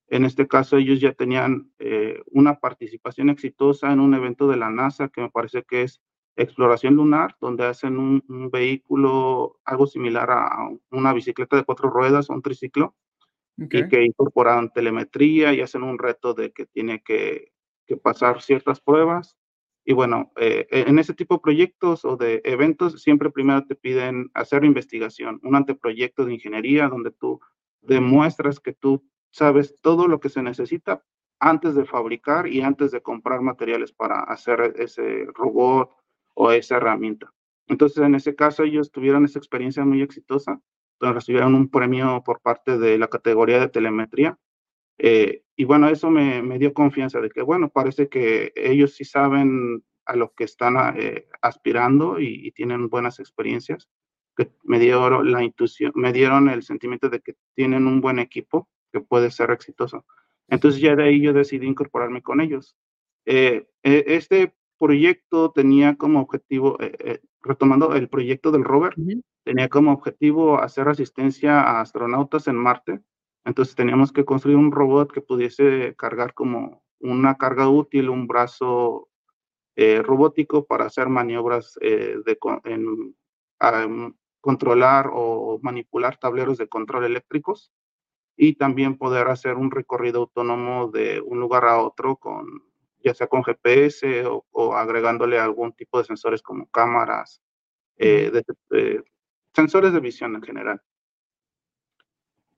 [0.08, 4.70] En este caso, ellos ya tenían eh, una participación exitosa en un evento de la
[4.70, 6.00] NASA, que me parece que es
[6.42, 12.42] exploración lunar, donde hacen un, vehículo algo similar a una bicicleta de cuatro ruedas, un
[12.42, 12.96] triciclo,
[13.56, 17.52] y que incorporan telemetría y hacen un reto de que tiene que
[17.88, 19.36] que pasar ciertas pruebas.
[19.84, 24.30] Y bueno, eh, en ese tipo de proyectos o de eventos, siempre primero te piden
[24.34, 27.40] hacer investigación, un anteproyecto de ingeniería donde tú
[27.80, 31.02] demuestras que tú sabes todo lo que se necesita
[31.40, 35.90] antes de fabricar y antes de comprar materiales para hacer ese robot
[36.38, 37.32] o esa herramienta.
[37.66, 40.60] Entonces, en ese caso, ellos tuvieron esa experiencia muy exitosa,
[41.00, 44.38] donde recibieron un premio por parte de la categoría de telemetría
[44.98, 49.04] eh, y bueno, eso me, me, dio confianza de que, bueno, parece que ellos sí
[49.04, 53.88] saben a lo que están eh, aspirando y, tienen buenas experiencias,
[54.36, 58.68] que me dieron la intuición, me dieron el sentimiento de que tienen un buen equipo
[58.92, 60.04] que puede ser exitoso.
[60.48, 62.76] Entonces ya de ahí yo decidí incorporarme con ellos.
[63.26, 66.78] Eh, este proyecto tenía como objetivo,
[67.42, 68.94] retomando el proyecto del rover,
[69.44, 73.00] tenía como objetivo hacer asistencia a astronautas en Marte.
[73.44, 79.08] Entonces teníamos que construir un robot que pudiese cargar como una carga útil, un brazo
[79.76, 83.14] eh, robótico para hacer maniobras eh, de en,
[84.40, 87.72] controlar o manipular tableros de control eléctricos
[88.36, 92.64] y también poder hacer un recorrido autónomo de un lugar a otro con
[93.02, 97.40] ya sea con GPS o, agregándole algún tipo de sensores como cámaras,
[97.96, 98.30] eh,
[99.54, 100.82] sensores de visión en general.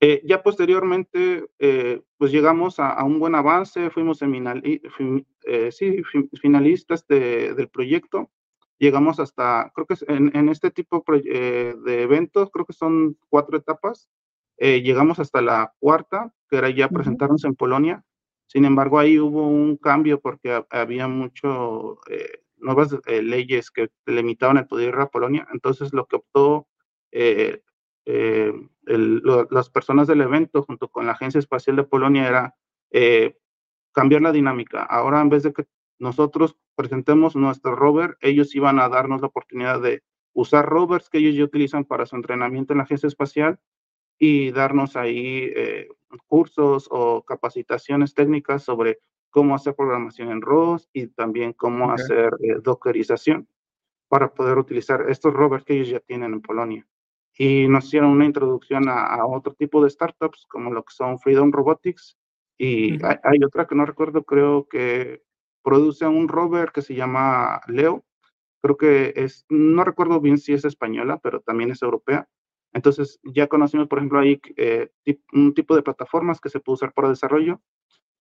[0.02, 6.02] Eh, ya posteriormente, eh, pues llegamos a, un buen avance, fuimos eh, sí,
[6.40, 8.30] finalistas del proyecto,
[8.78, 14.08] llegamos hasta, creo que en, este tipo de eventos, creo que son cuatro etapas,
[14.56, 18.02] llegamos hasta la cuarta, que era ya presentarnos en Polonia,
[18.50, 22.00] sin embargo ahí hubo un cambio porque había mucho
[22.56, 26.66] nuevas leyes que limitaban el poder a Polonia, entonces lo que optó
[27.12, 27.62] eh,
[28.84, 32.56] las personas del evento junto con la Agencia Espacial de Polonia era
[32.90, 33.36] eh,
[33.92, 34.82] cambiar la dinámica.
[34.82, 35.66] Ahora en vez de que
[35.98, 41.36] nosotros presentemos nuestro rover, ellos iban a darnos la oportunidad de usar rovers que ellos
[41.36, 43.60] ya utilizan para su entrenamiento en la Agencia Espacial
[44.18, 45.88] y darnos ahí eh,
[46.26, 48.98] cursos o capacitaciones técnicas sobre
[49.30, 53.48] cómo hacer programación en ROS y también cómo hacer dockerización
[54.08, 56.86] para poder utilizar estos rovers que ellos ya tienen en Polonia.
[57.38, 61.52] Y nos hicieron una introducción a, otro tipo de startups como lo que son Freedom
[61.52, 62.18] Robotics
[62.58, 65.22] y hay, otra que no recuerdo, creo que
[65.62, 68.04] produce un rover que se llama Leo,
[68.60, 72.28] creo que es, no recuerdo bien si es española, pero también es europea.
[72.72, 74.90] Entonces ya conocimos, por ejemplo, ahí eh,
[75.32, 77.60] un tipo de plataformas que se puede usar para desarrollo,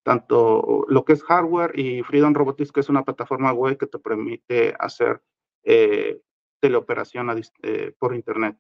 [0.04, 4.00] tanto lo que es hardware y Freedom Robotics, que es una plataforma web que te
[4.00, 5.22] permite hacer
[5.64, 6.22] eh,
[6.60, 7.30] teleoperación
[7.64, 8.58] eh, por Internet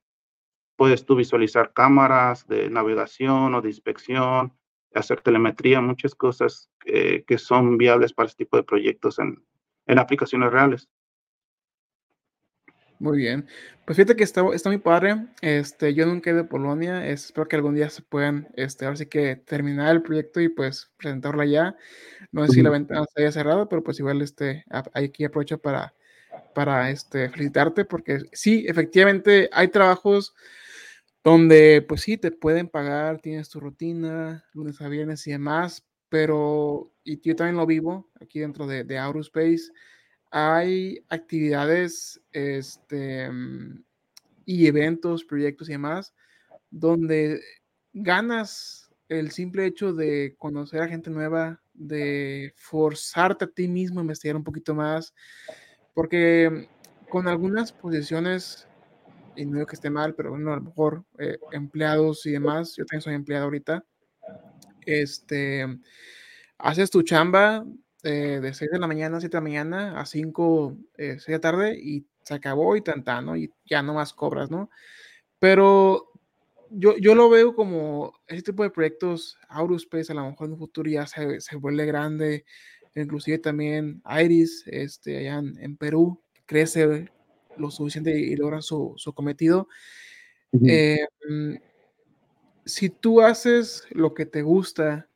[0.76, 4.54] puedes tú visualizar cámaras de navegación o de inspección,
[4.96, 9.46] hacer telemetría, muchas cosas que son viables para este tipo de proyectos en,
[9.88, 10.88] en, aplicaciones reales.
[13.00, 13.48] Muy bien.
[13.86, 15.28] Pues fíjate que está, está muy padre.
[15.42, 17.08] Este, yo nunca he ido a Polonia.
[17.08, 20.92] espero que algún día se puedan, este, ahora sí que terminar el proyecto y pues
[20.98, 21.78] presentarlo allá.
[22.34, 25.96] No sé si la ventana se haya cerrado, pero pues igual este, aquí aprovecho para,
[26.54, 30.36] para este, felicitarte porque sí, efectivamente hay trabajos
[31.24, 36.92] donde pues sí, te pueden pagar, tienes tu rutina, lunes a viernes y demás, pero,
[37.04, 39.72] y yo también lo vivo aquí dentro de, de Aerospace,
[40.32, 43.84] hay actividades este, mm,
[44.46, 46.14] y eventos, proyectos y demás,
[46.70, 47.42] donde
[47.94, 54.04] ganas el simple hecho de conocer a gente nueva, de forzarte a ti mismo a
[54.04, 55.14] investigar un poquito más,
[55.94, 56.70] porque
[57.10, 58.68] con algunas posiciones
[59.36, 62.76] y no digo que esté mal, pero bueno, a lo mejor eh, empleados y demás,
[62.76, 63.86] yo también soy empleado ahorita,
[64.86, 65.66] este,
[66.58, 67.66] haces tu chamba
[68.04, 71.34] eh, de 6 de la mañana a 7 de la mañana a 5, 6 de
[71.34, 73.36] la tarde y se acabó y tanta, ¿no?
[73.36, 74.70] Y ya no más cobras, ¿no?
[75.40, 76.12] Pero
[76.70, 80.60] yo, yo lo veo como ese tipo de proyectos, Aurospace a lo mejor en un
[80.60, 82.46] futuro ya se, se vuelve grande,
[82.96, 87.10] inclusive también Iris, este, allá en, Perú, crece
[87.58, 89.68] lo suficiente y logra su, su cometido.
[90.66, 91.56] Eh, mm,
[92.66, 95.08] si tú haces lo que te gusta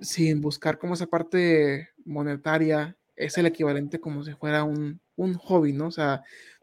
[0.00, 5.72] sin buscar como esa parte monetaria, es el equivalente como si fuera un, un hobby,
[5.72, 5.86] ¿no?
[5.86, 6.22] O sea,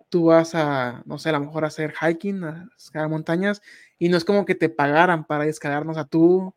[0.10, 3.62] tú vas a, no sé, a lo mejor a hacer hiking, a escalar montañas,
[3.98, 6.54] y no es como que te pagaran para escalarnos a tú.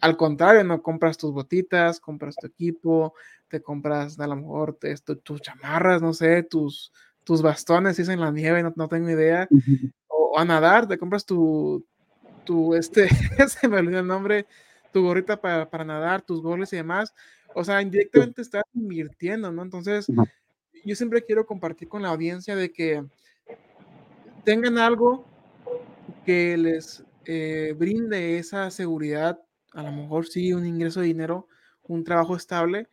[0.00, 3.14] Al contrario, no compras tus botitas, compras tu equipo,
[3.48, 4.78] te compras a lo mejor
[5.22, 6.92] tus chamarras, no sé, tus,
[7.24, 9.48] tus bastones, si es en la nieve, no, no tengo idea.
[10.06, 11.86] o, a nadar, te compras tu,
[12.44, 13.08] tu este,
[13.48, 14.46] se me olvidó el nombre,
[14.92, 17.14] tu gorrita para, para nadar, tus goles y demás.
[17.54, 19.62] O sea, indirectamente estás invirtiendo, ¿no?
[19.62, 20.06] Entonces,
[20.84, 23.04] yo siempre quiero compartir con la audiencia de que
[24.44, 25.24] tengan algo
[26.24, 29.40] que les eh, brinde esa seguridad,
[29.72, 31.48] a lo mejor sí un ingreso de dinero,
[31.86, 32.88] un trabajo estable,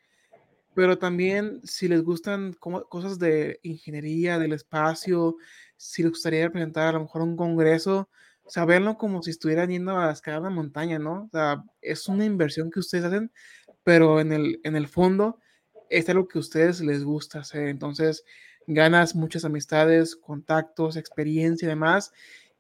[0.74, 5.38] pero también si les gustan cosas de ingeniería, del espacio,
[5.78, 8.10] si les gustaría presentar a lo mejor un congreso,
[8.48, 11.24] saberlo como si estuvieran yendo a escalar una montaña, ¿no?
[11.26, 13.32] O sea, es una inversión que ustedes hacen,
[13.84, 15.40] pero en el, en el fondo
[15.90, 17.68] es algo que a ustedes les gusta hacer.
[17.68, 18.24] Entonces,
[18.68, 22.12] ganas muchas amistades, contactos, experiencia y demás,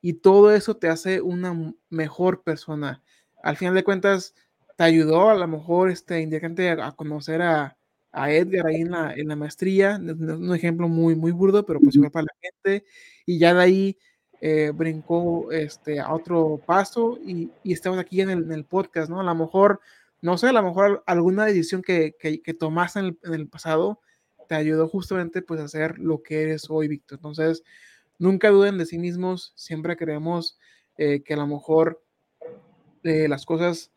[0.01, 3.01] y todo eso te hace una mejor persona.
[3.43, 4.35] Al final de cuentas,
[4.77, 7.77] te ayudó a lo mejor este indirectamente a, conocer a,
[8.11, 11.95] a, Edgar ahí en la, en la maestría, un ejemplo muy, muy burdo, pero pues
[11.95, 12.85] igual para la gente,
[13.25, 13.97] y ya de ahí
[14.41, 19.19] eh, brincó este, a otro paso y, y estamos aquí en el, podcast, ¿no?
[19.19, 19.79] A lo mejor
[20.21, 23.99] no sé, a lo mejor alguna decisión que, que, tomaste en el, pasado
[24.47, 27.19] te ayudó justamente pues a hacer lo que eres hoy, Víctor.
[27.19, 27.63] Entonces,
[28.17, 30.57] nunca duden de sí mismos, siempre creemos
[30.97, 32.03] eh, que a lo mejor
[33.03, 33.91] eh, las cosas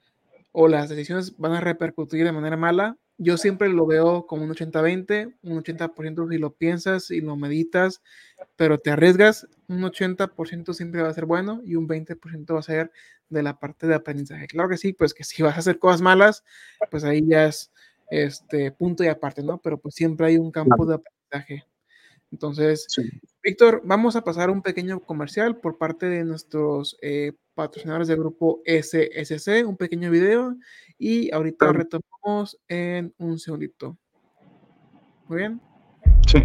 [0.53, 2.99] o las decisiones van a repercutir de manera mala.
[3.21, 8.01] Yo siempre lo veo como un 80-20, un 80% si lo piensas y lo meditas,
[8.55, 12.63] pero te arriesgas, un 80% siempre va a ser bueno y un 20% va a
[12.63, 12.93] ser
[13.29, 14.47] de la parte de aprendizaje.
[14.47, 16.45] Claro que sí, pues que si vas a hacer cosas malas,
[16.91, 17.73] pues ahí ya es
[18.11, 19.61] este punto y aparte, ¿no?
[19.61, 21.67] Pero pues siempre hay un campo de aprendizaje.
[22.31, 22.87] Entonces,
[23.43, 28.61] Víctor, vamos a pasar un pequeño comercial por parte de nuestros eh, patrocinadores del grupo
[28.65, 30.57] SSC, un pequeño video
[30.99, 33.97] y ahorita retomamos en un segundito.
[35.29, 35.61] Muy bien.
[36.27, 36.39] Sí.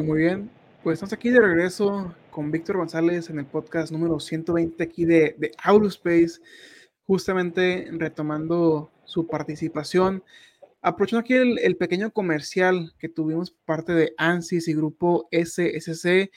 [0.00, 0.50] Muy bien.
[0.82, 5.36] Pues estamos aquí de regreso con Víctor González en el podcast número 120 aquí de,
[5.38, 5.52] de
[5.88, 6.40] Space,
[7.06, 10.24] justamente retomando su participación.
[10.80, 16.30] Aprovechando aquí el, pequeño comercial que tuvimos parte de ANSYS y grupo SSC.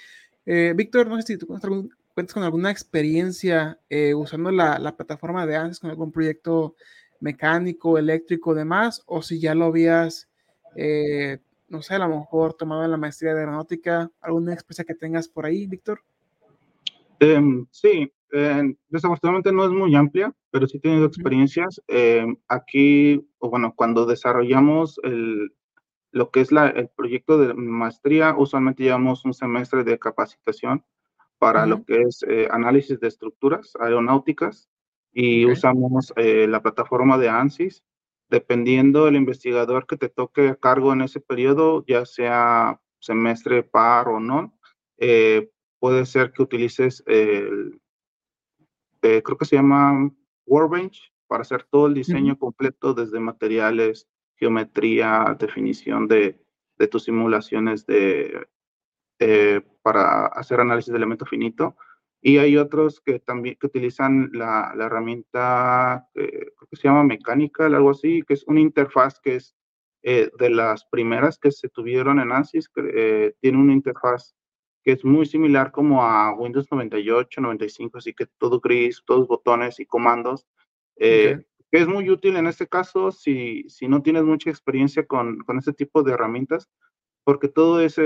[0.45, 5.45] Eh, Víctor, no sé si tú cuentas con alguna experiencia eh, usando la, la, plataforma
[5.45, 6.75] de ANSYS con algún proyecto
[7.21, 10.27] mecánico, eléctrico, demás, o si ya lo habías
[10.75, 14.95] eh, no sé, a lo mejor tomado en la maestría de aeronáutica, alguna experiencia que
[14.95, 16.01] tengas por ahí, Víctor.
[17.19, 21.81] Em, sí, eh, desafortunadamente no es muy amplia, pero sí he tenido experiencias.
[21.87, 25.53] Em, aquí, o bueno, cuando desarrollamos el,
[26.11, 30.83] lo que es la, el proyecto de maestría, usualmente llevamos un semestre de capacitación
[31.37, 34.69] para lo que es eh, análisis de estructuras aeronáuticas
[35.11, 37.83] y usamos eh, la plataforma de ANSYS
[38.35, 44.09] dependiendo del investigador que te toque a cargo en ese periodo, ya sea semestre par
[44.09, 44.59] o no,
[44.97, 47.79] eh, puede ser que utilices el,
[49.03, 50.11] eh, creo que se llama
[50.45, 56.37] Workbench para hacer todo el diseño completo desde materiales, geometría, definición de,
[56.77, 58.47] de tus simulaciones de,
[59.19, 61.77] eh, para hacer análisis de elemento finito.
[62.27, 67.03] Y hay otros que también que utilizan la, la herramienta, eh, creo que se llama
[67.03, 69.55] Mechanical, algo así, que es una interfaz que es
[70.01, 74.33] eh, de las primeras que se tuvieron en ANSYS, eh, tiene una interfaz
[74.83, 79.79] que es muy similar como a Windows 98, 95, así que todo gris, todos botones
[79.79, 80.47] y comandos,
[80.95, 85.59] que es muy útil en este caso si, si no tienes mucha experiencia con, con
[85.59, 86.71] este tipo de herramientas,
[87.23, 87.99] porque todo es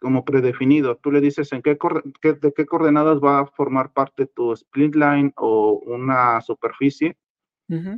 [0.00, 0.96] como predefinido.
[0.96, 1.78] Tú le dices en qué,
[2.22, 7.16] de qué coordenadas va a formar parte tu split line o una superficie.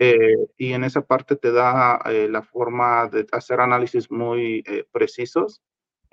[0.00, 4.84] Eh, y en esa parte te da eh, la forma de hacer análisis muy eh,
[4.92, 5.62] precisos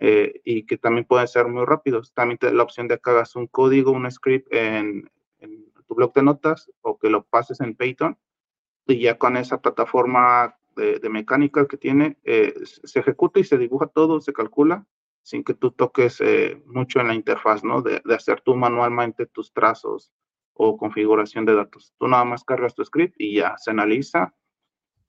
[0.01, 2.13] y que también pueden ser muy rápidos.
[2.13, 5.09] También te da la opción de que hagas un código, un script en,
[5.87, 8.17] tu blog de notas o que lo pases en Python
[8.87, 13.87] y ya con esa plataforma de, de mecánica que tiene, se ejecuta y se dibuja
[13.87, 14.85] todo, se calcula
[15.23, 17.81] sin que tú toques eh, mucho en la interfaz, ¿no?
[17.81, 20.11] De, hacer tú manualmente tus trazos
[20.53, 21.93] o configuración de datos.
[21.97, 24.33] Tú nada más cargas tu script y ya se analiza.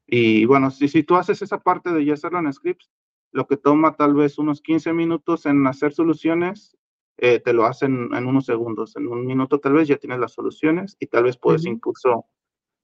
[0.06, 2.90] Y bueno, si, si tú haces esa parte de ya hacerlo en scripts,
[3.32, 6.76] lo que toma tal vez unos 15 minutos en hacer soluciones,
[7.22, 8.96] eh, te lo hacen en unos segundos.
[8.96, 12.26] En un minuto tal vez ya tienes las soluciones y tal vez puedes incluso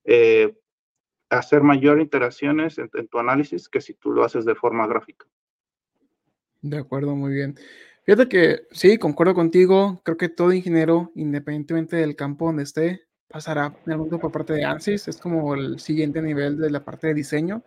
[0.05, 0.55] eh,
[1.31, 5.27] hacer mayor interacciones en, tu análisis que si tú lo haces de forma gráfica.
[6.69, 7.55] De acuerdo, muy bien.
[8.03, 10.01] Fíjate que sí, concuerdo contigo.
[10.05, 14.65] Creo que todo ingeniero, independientemente del campo donde esté, pasará en algún por parte de
[14.65, 15.07] ANSYS.
[15.07, 17.63] Es como el siguiente nivel de la parte de diseño.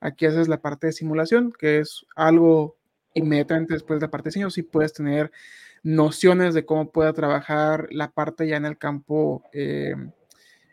[0.00, 2.76] Aquí haces la parte de simulación, que es algo
[3.14, 4.50] inmediatamente después de la parte de diseño.
[4.50, 5.32] Sí puedes tener
[5.82, 9.96] nociones de cómo pueda trabajar la parte ya en el campo eh,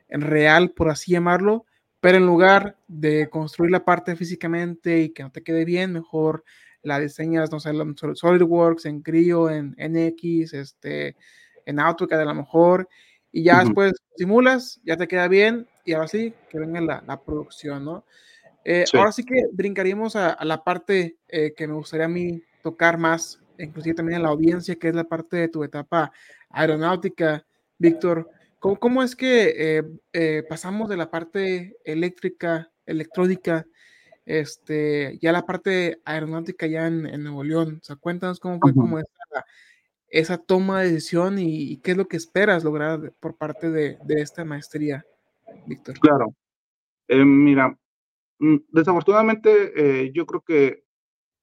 [0.07, 1.65] real, por así llamarlo.
[1.99, 6.43] Pero en lugar de construir la parte físicamente y que no te quede bien, mejor
[6.83, 11.15] la diseñas, no sé, en SolidWorks, en Creo, en NX, este,
[11.65, 12.87] en AutoCAD a lo mejor,
[13.31, 17.21] y ya después simulas, ya te queda bien, y ahora sí, que venga la, la
[17.21, 18.05] producción, ¿no?
[18.63, 22.97] Eh, ahora sí que brincaríamos a, la parte eh, que me gustaría a mí tocar
[22.97, 26.11] más, inclusive también en la audiencia, que es la parte de tu etapa
[26.49, 27.45] aeronáutica,
[27.77, 28.29] Víctor.
[28.59, 33.65] ¿Cómo, ¿Cómo, es que eh, pasamos de la parte eléctrica, electrónica,
[34.25, 37.79] este, ya la parte aeronáutica ya en, Nuevo León.
[37.81, 39.45] O sea, cuéntanos cómo fue como esa,
[40.09, 44.21] esa, toma de decisión y, qué es lo que esperas lograr por parte de, de
[44.21, 45.05] esta maestría,
[45.65, 45.99] Víctor.
[45.99, 46.33] Claro.
[47.07, 47.77] Eh, mira,
[48.39, 50.85] mm, desafortunadamente eh, yo creo que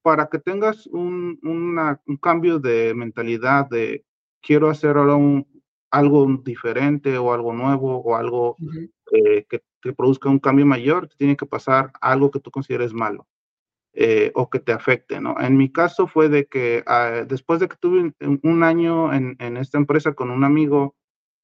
[0.01, 4.07] para que tengas un, un, cambio de mentalidad de
[4.41, 5.47] quiero hacer ahora un,
[5.91, 8.57] algo diferente o algo nuevo o algo
[9.13, 12.93] eh, que que produzca un cambio mayor, te tiene que pasar algo que tú consideres
[12.93, 13.27] malo
[13.95, 15.37] eh, o que te afecte, ¿no?
[15.41, 18.13] En mi caso fue de que ah, después de que tuve
[18.43, 20.95] un, año en, en, esta empresa con un amigo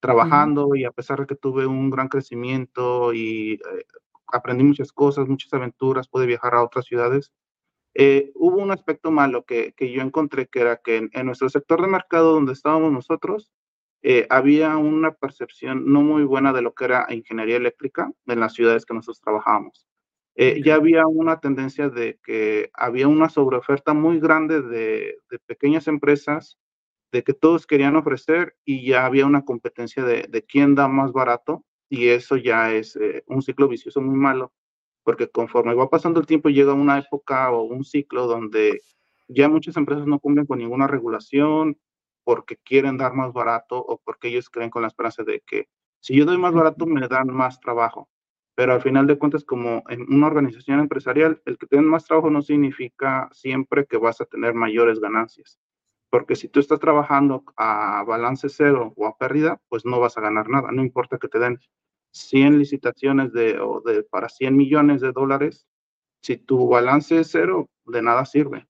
[0.00, 3.86] trabajando y a pesar de que tuve un gran crecimiento y eh,
[4.26, 7.32] aprendí muchas cosas, muchas aventuras, pude viajar a otras ciudades,
[7.94, 11.80] eh, hubo un aspecto malo que, que, yo encontré que era que en, nuestro sector
[11.80, 13.52] de mercado donde estábamos nosotros,
[14.06, 18.52] eh, había una percepción no muy buena de lo que era ingeniería eléctrica en las
[18.52, 19.88] ciudades que nosotros trabajábamos.
[20.34, 26.58] Eh, ya había una tendencia de que había una sobreoferta muy grande de, pequeñas empresas,
[27.12, 31.64] de que todos querían ofrecer y ya había una competencia de, quién da más barato
[31.88, 34.52] y eso ya es eh, un ciclo vicioso muy malo,
[35.02, 38.82] porque conforme va pasando el tiempo llega una época o un ciclo donde
[39.28, 41.78] ya muchas empresas no cumplen con ninguna regulación
[42.24, 45.68] porque quieren dar más barato o porque ellos creen con la esperanza de que
[46.00, 48.08] si yo doy más barato me dan más trabajo.
[48.56, 52.30] Pero al final de cuentas, como en una organización empresarial, el que tengas más trabajo
[52.30, 55.58] no significa siempre que vas a tener mayores ganancias.
[56.10, 60.20] Porque si tú estás trabajando a balance cero o a pérdida, pues no vas a
[60.20, 60.70] ganar nada.
[60.70, 61.58] No importa que te den
[62.12, 65.66] 100 licitaciones de, o de, para 100 millones de dólares,
[66.22, 68.68] si tu balance es cero, de nada sirve.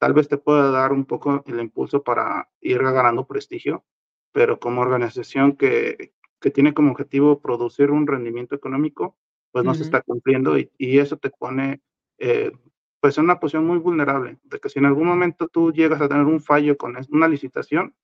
[0.00, 3.84] Tal vez te pueda dar un poco el impulso para ir ganando prestigio,
[4.32, 9.16] pero como organización que, que tiene como objetivo producir un rendimiento económico,
[9.52, 11.82] pues no se está cumpliendo y, y eso te pone
[12.18, 12.50] eh,
[13.00, 16.08] pues en una posición muy vulnerable, de que si en algún momento tú llegas a
[16.08, 17.94] tener un fallo con una licitación,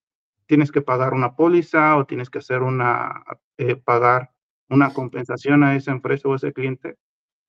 [0.47, 3.22] tienes que pagar una póliza o tienes que hacer una,
[3.59, 4.32] eh, pagar
[4.68, 6.97] una compensación a esa empresa o ese cliente.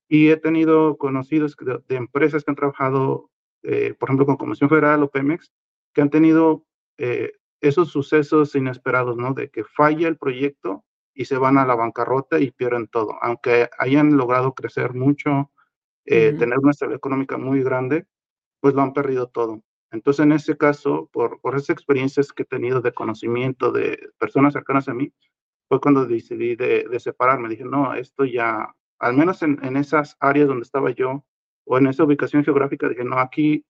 [0.09, 3.29] Y he tenido conocidos de, de empresas que han trabajado,
[3.67, 5.51] eh, por ejemplo, con Comisión Federal o Pemex,
[5.93, 6.63] que han tenido
[6.97, 9.33] eh, esos sucesos inesperados, ¿no?
[9.33, 13.17] De que falla el proyecto y se van a la bancarrota y pierden todo.
[13.21, 15.51] Aunque hayan logrado crecer mucho,
[16.05, 18.05] eh, tener una estabilidad económica muy grande,
[18.61, 19.61] pues lo han perdido todo.
[19.91, 24.53] Entonces, en ese caso, por, por esas experiencias que he tenido de conocimiento de personas
[24.53, 25.11] cercanas a mí,
[25.67, 27.49] fue cuando decidí de, de separarme.
[27.49, 31.25] Dije, no, esto ya, al menos en, en, esas áreas donde estaba yo,
[31.67, 33.65] o en esa ubicación geográfica, dije, no, aquí,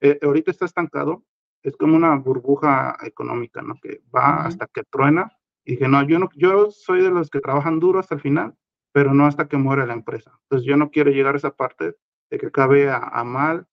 [0.00, 1.24] eh, ahorita está estancado,
[1.62, 3.74] es como una burbuja económica, ¿no?
[3.82, 4.46] Que va uh -huh.
[4.46, 5.32] hasta que truena.
[5.64, 8.54] Y dije, no, yo no, yo soy de los que trabajan duro hasta el final,
[8.92, 10.30] pero no hasta que muere la empresa.
[10.42, 11.96] Entonces yo no quiero llegar a esa parte
[12.30, 13.66] de que acabe a, a mal.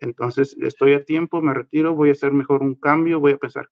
[0.00, 3.68] Entonces estoy a tiempo, me retiro, voy a hacer mejor un cambio, voy a pensar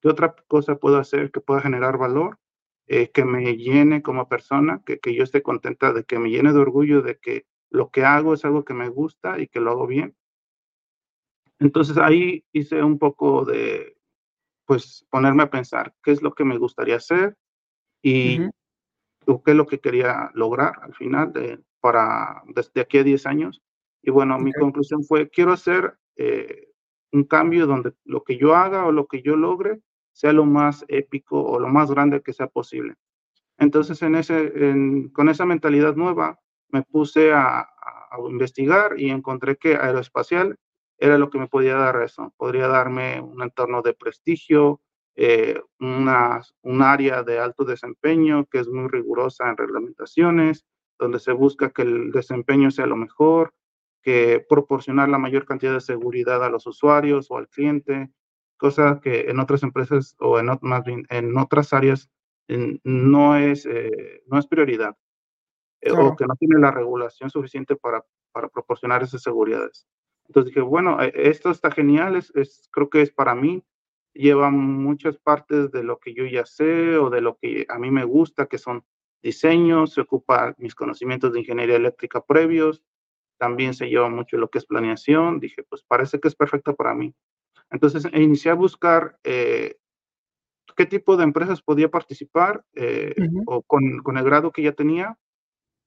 [0.00, 2.38] qué otra cosa puedo hacer que pueda generar valor,
[2.86, 6.52] eh, que me llene como persona, que, que yo esté contenta de que me llene
[6.52, 9.70] de orgullo de que lo que hago es algo que me gusta y que lo
[9.70, 10.14] hago bien.
[11.58, 13.96] Entonces ahí hice un poco de,
[14.66, 17.36] pues, ponerme a pensar qué es lo que me gustaría hacer
[18.02, 18.50] y uh
[19.26, 19.42] -huh.
[19.44, 23.62] qué es lo que quería lograr al final de, para desde aquí a 10 años.
[24.02, 24.44] Y bueno, okay.
[24.44, 26.68] mi conclusión fue, quiero hacer eh,
[27.12, 29.80] un cambio donde lo que yo haga o lo que yo logre
[30.12, 32.94] sea lo más épico o lo más grande que sea posible.
[33.58, 36.38] Entonces, en ese, en, con esa mentalidad nueva,
[36.72, 37.68] me puse a,
[38.28, 40.56] investigar y encontré que aeroespacial
[40.98, 42.34] era lo que me podía dar eso.
[42.36, 44.80] Podría darme un entorno de prestigio,
[45.14, 50.66] eh, una, un área de alto desempeño que es muy rigurosa en reglamentaciones,
[50.98, 53.54] donde se busca que el desempeño sea lo mejor,
[54.02, 58.10] que proporcionar la mayor cantidad de seguridad a los usuarios o al cliente,
[58.56, 62.10] cosa que en otras empresas o en, otras áreas
[62.48, 64.96] no, es, eh, no es prioridad
[65.80, 69.86] eh, o que no tiene la regulación suficiente para, para proporcionar esas seguridades.
[70.26, 73.64] Entonces dije, bueno, eh, esto está genial, es, es, creo que es para mí,
[74.12, 77.90] lleva muchas partes de lo que yo ya sé o de lo que a mí
[77.90, 78.84] me gusta, que son
[79.22, 82.82] diseños, se ocupa mis conocimientos de ingeniería eléctrica previos,
[83.38, 86.94] también se lleva mucho lo que es planeación, dije, pues parece que es perfecto para
[86.94, 87.14] mí.
[87.70, 89.76] Entonces inicié a buscar eh,
[90.76, 93.42] qué tipo de empresas podía participar eh, uh -huh.
[93.46, 95.18] o con, con, el grado que ya tenía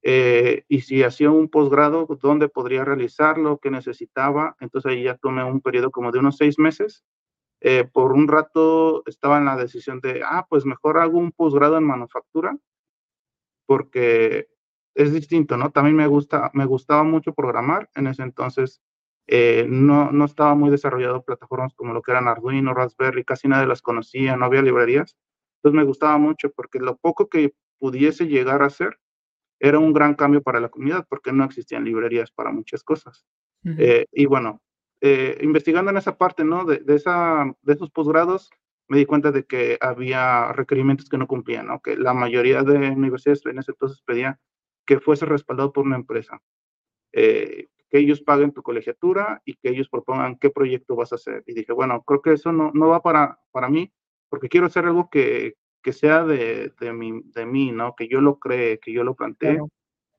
[0.04, 4.58] eh, y si hacía un posgrado, dónde podría realizarlo, qué necesitaba.
[4.60, 7.06] Entonces ahí ya tomé un periodo como de unos seis meses.
[7.62, 11.78] Eh, por un rato estaba en la decisión de, ah, pues mejor hago un posgrado
[11.78, 12.58] en manufactura,
[13.66, 14.49] porque
[14.95, 15.72] es distinto, ¿no?
[15.72, 17.89] También me, gusta, me gustaba mucho programar.
[17.95, 18.82] En ese entonces
[19.28, 23.68] eh, no, no estaba muy desarrollado plataformas como lo que eran Arduino, Raspberry, casi nadie
[23.68, 25.16] las conocía, no había librerías.
[25.60, 28.99] Entonces me gustaba mucho porque lo poco que pudiese llegar a hacer
[29.64, 33.26] era un gran cambio para la comunidad porque no existían librerías para muchas cosas.
[33.64, 33.76] Uh -huh.
[33.80, 34.61] eh, y bueno,
[34.99, 36.66] eh, investigando en esa parte, ¿no?
[36.66, 38.49] De, de, esa, de esos posgrados,
[38.89, 41.80] me di cuenta de que había requerimientos que no cumplían, ¿no?
[41.80, 44.38] Que la mayoría de universidades en ese entonces pedía
[44.86, 46.41] que fuese respaldado por una empresa.
[47.14, 51.43] Eh, que ellos paguen tu colegiatura y que ellos propongan qué proyecto vas a hacer.
[51.47, 53.93] Y dije, bueno, creo que eso no, no va para, para mí,
[54.30, 57.96] porque quiero hacer algo que, que sea de, de, mi, de mí, ¿no?
[57.96, 59.70] Que yo lo cree, que yo lo plantee claro.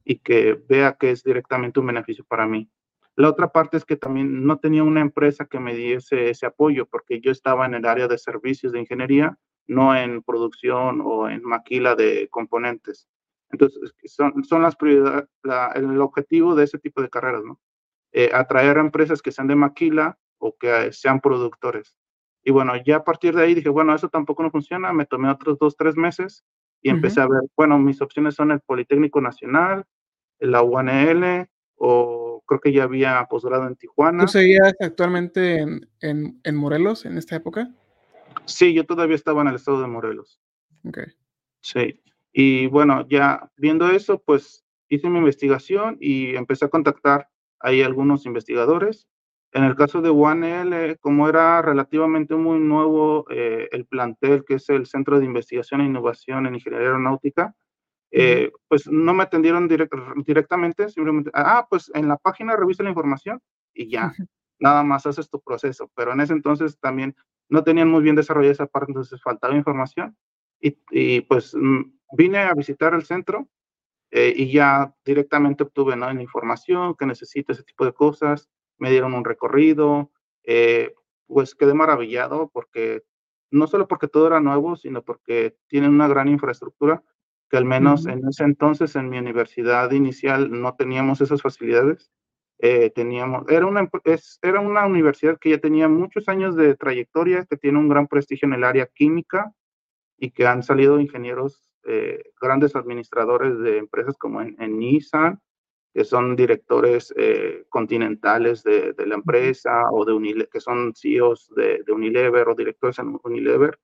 [0.05, 2.71] y que vea que es directamente un beneficio para mí.
[3.17, 6.87] La otra parte es que también no tenía una empresa que me diese ese apoyo
[6.87, 11.43] porque yo estaba en el área de servicios de ingeniería, no en producción o en
[11.43, 13.09] maquila de componentes.
[13.51, 17.61] Entonces, son, son las prioridades, la, el objetivo de ese tipo de carreras, ¿no?
[18.12, 21.97] Eh, atraer a empresas que sean de maquila o que sean productores.
[22.45, 25.30] Y bueno, ya a partir de ahí dije, bueno, eso tampoco no funciona, me tomé
[25.30, 26.45] otros dos, tres meses
[26.82, 26.97] y uh -huh.
[26.97, 29.84] empecé a ver, bueno, mis opciones son el Politécnico Nacional,
[30.38, 34.24] la UNL o creo que ya había posgrado en Tijuana.
[34.24, 35.59] ¿Tú seguías actualmente
[36.01, 37.70] en, en, Morelos en esta época?
[38.45, 40.40] Sí, yo todavía estaba en el estado de Morelos.
[40.86, 40.99] Ok.
[41.61, 42.01] Sí.
[42.32, 47.28] Y bueno, ya viendo eso, pues hice mi investigación y empecé a contactar
[47.61, 49.09] ahí algunos investigadores.
[49.55, 54.69] En el caso de OneL, como era relativamente muy nuevo eh, el plantel, que es
[54.69, 57.55] el Centro de Investigación e Innovación en Ingeniería Aeronáutica,
[58.11, 63.41] eh, pues no me atendieron directamente, simplemente, ah, pues en la página revisa la información
[63.73, 64.13] y ya,
[64.59, 65.89] nada más haces tu proceso.
[65.95, 67.15] Pero en ese entonces también
[67.49, 70.17] no tenían muy bien desarrollada esa parte, entonces faltaba información.
[70.61, 73.49] Y, y pues mm, vine a visitar el centro
[74.11, 76.13] eh, y ya directamente obtuve ¿no?
[76.13, 78.49] la información que necesito, ese tipo de cosas.
[78.79, 80.11] Me dieron un recorrido,
[80.45, 80.95] eh,
[81.27, 83.03] pues quedé maravillado porque
[83.51, 87.03] no solo porque todo era nuevo, sino porque tienen una gran infraestructura
[87.51, 92.11] que al menos en ese entonces en mi universidad inicial no teníamos esas facilidades.
[92.59, 97.45] Eh, teníamos, era una, es, era una universidad que ya tenía muchos años de trayectoria,
[97.45, 99.53] que tiene un gran prestigio en el área química
[100.16, 105.41] y que han salido ingenieros, eh, grandes administradores de empresas como en, Nissan,
[105.95, 111.53] que son directores eh, continentales de, de, la empresa o de Unilever, que son CEOs
[111.55, 113.78] de, de Unilever o directores en Unilever.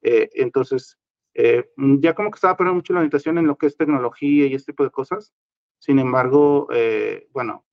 [0.00, 0.98] entonces,
[1.34, 4.54] eh, ya como que estaba poniendo mucho la orientación en lo que es tecnología y
[4.54, 5.32] este tipo de cosas.
[5.78, 7.64] Sin embargo, eh, bueno,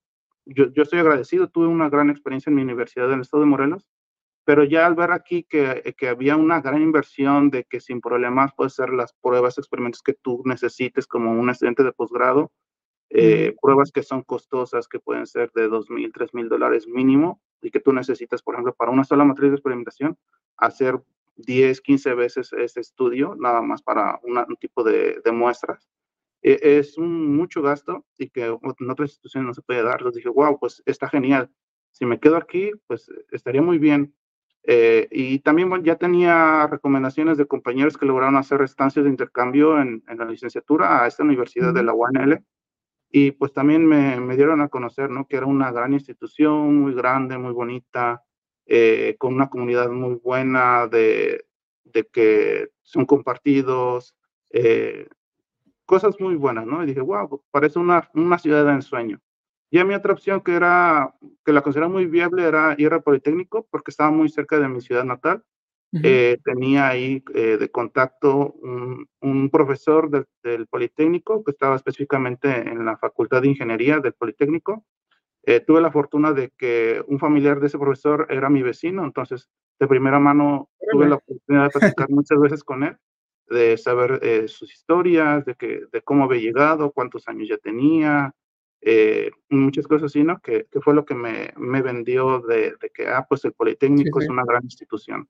[0.46, 3.88] yo, yo, estoy agradecido, tuve una gran experiencia en mi universidad del estado de Morelos,
[4.46, 8.52] pero ya al ver aquí que, que había una gran inversión de que sin problemas
[8.56, 12.52] puedes hacer las pruebas, experimentos que tú necesites como un estudiante de posgrado,
[13.10, 17.42] eh, pruebas que son costosas, que pueden ser de dos mil, tres mil dólares mínimo,
[17.62, 20.18] y que tú necesitas, por ejemplo, para una sola matriz de experimentación,
[20.58, 21.00] hacer
[21.38, 25.88] 10, 15 veces ese estudio, nada más para un tipo de, de muestras.
[26.42, 30.02] E, es un, mucho gasto y que en otras instituciones no se puede dar.
[30.02, 31.50] Les dije, wow, pues está genial.
[31.92, 34.14] Si me quedo aquí, pues estaría muy bien.
[34.64, 40.04] Eh, y también ya tenía recomendaciones de compañeros que lograron hacer estancias de intercambio en,
[40.08, 42.44] en la licenciatura a esta universidad de la UNL.
[43.10, 45.28] Y pues también me, me, dieron a conocer, ¿no?
[45.28, 48.24] Que era una gran institución, muy grande, muy bonita,
[48.66, 51.46] eh, con una comunidad muy buena de,
[51.86, 54.16] de que son compartidos,
[54.52, 55.08] eh,
[55.86, 56.84] cosas muy buenas, ¿no?
[56.84, 59.22] Y dije, wow, parece una, una ciudad de ensueño.
[59.70, 61.14] Y a mi otra opción que era,
[61.46, 64.82] que la consideraba muy viable era ir al Politécnico porque estaba muy cerca de mi
[64.82, 65.44] ciudad natal.
[66.04, 72.98] Eh, tenía ahí de contacto un, un profesor del Politécnico que estaba específicamente en la
[72.98, 74.86] Facultad de Ingeniería del Politécnico
[75.48, 79.48] eh, tuve la fortuna de que un familiar de ese profesor era mi vecino, entonces
[79.80, 82.98] de primera mano tuve la oportunidad de platicar muchas veces con él,
[83.50, 88.36] de saber eh, sus historias, de, que, de cómo había llegado, cuántos años ya tenía,
[88.82, 90.38] eh, muchas cosas así, ¿no?
[90.42, 94.20] Que, que, fue lo que me, me vendió de, de, que, ah, pues el Politécnico
[94.20, 95.30] es una gran institución.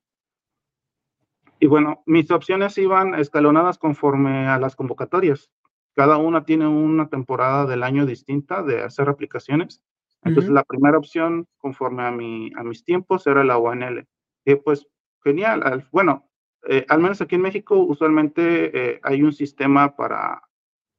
[1.60, 5.50] Y bueno, mis opciones iban escalonadas conforme a las convocatorias.
[5.96, 9.82] Cada una tiene una temporada del año distinta de hacer aplicaciones.
[10.24, 14.06] Entonces, la primera opción, conforme a, mi, a mis tiempos, era la UNL.
[14.46, 14.88] Y pues,
[15.24, 15.88] genial.
[15.92, 16.30] bueno,
[16.68, 20.42] eh, al menos aquí en México, usualmente eh, hay un sistema para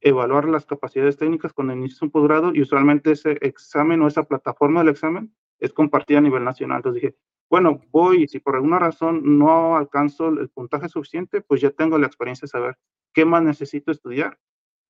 [0.00, 4.80] evaluar las capacidades técnicas cuando inicias un posgrado y usualmente ese examen o esa plataforma
[4.80, 6.78] del examen es compartida a nivel nacional.
[6.78, 7.16] Entonces dije,
[7.50, 11.98] bueno, voy y si por alguna razón no alcanzo el puntaje suficiente, pues ya tengo
[11.98, 12.78] la experiencia de saber
[13.12, 14.38] qué más necesito estudiar.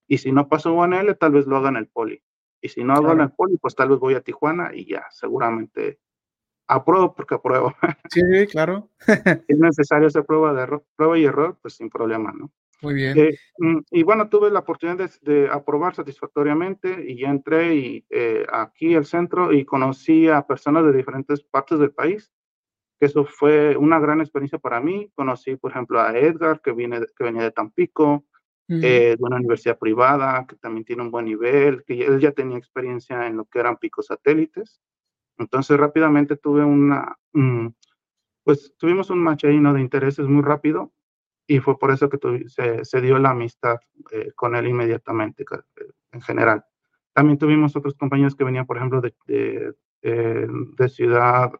[0.06, 2.22] Y si no paso UNL, tal vez lo haga en el poli.
[2.60, 6.00] Y si no hago el poli, pues tal vez voy a Tijuana y ya, seguramente
[6.66, 7.74] apruebo porque apruebo.
[8.10, 8.88] Sí, claro.
[9.48, 12.50] es necesario hacer prueba, de prueba y error, pues sin problema, ¿no?
[12.80, 13.18] Muy bien.
[13.18, 18.46] Eh, mm, y bueno, tuve la oportunidad de, aprobar satisfactoriamente y ya entré y, eh,
[18.52, 22.30] aquí al centro y conocí a personas de diferentes partes del país,
[22.98, 25.10] que eso fue una gran experiencia para mí.
[25.14, 28.24] Conocí, por ejemplo, a Edgar, que, viene, que venía de Tampico,
[28.68, 32.58] eh, de una universidad privada que también tiene un buen nivel, que él ya tenía
[32.58, 34.80] experiencia en lo que eran picos satélites.
[35.38, 37.16] Entonces rápidamente tuve una,
[38.44, 39.72] pues tuvimos un match ahí, ¿no?
[39.72, 40.92] De intereses muy rápido
[41.46, 42.18] y fue por eso que
[42.48, 43.76] se, se, dio la amistad
[44.12, 46.64] eh, con él inmediatamente eh, en general.
[47.14, 49.72] También tuvimos otros compañeros que venían, por ejemplo, de, de,
[50.02, 51.52] de ciudad,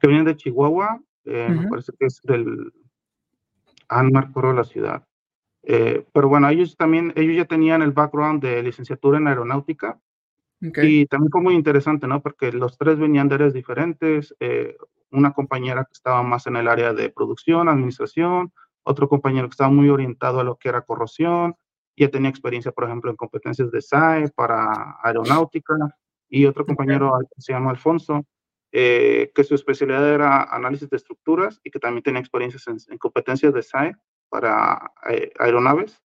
[0.00, 2.72] que venían de Chihuahua, me parece que es del
[3.90, 5.04] han marcado la ciudad.
[5.62, 10.00] Eh, pero bueno, ellos también, ellos ya tenían el background de licenciatura en aeronáutica.
[10.60, 12.20] Y también fue muy interesante, ¿no?
[12.20, 14.34] Porque los tres venían de áreas diferentes.
[14.40, 14.76] Eh,
[15.10, 19.70] una compañera que estaba más en el área de producción, administración, otro compañero que estaba
[19.70, 21.56] muy orientado a lo que era corrosión,
[21.96, 25.74] Ya tenía experiencia, por ejemplo, en competencias de SAE para aeronáutica
[26.28, 28.24] y otro compañero se llama Alfonso,
[28.72, 33.52] eh, que su especialidad era análisis de estructuras y que también tenía experiencias en, competencias
[33.52, 33.96] de SAE
[34.28, 36.00] para eh, aeronaves.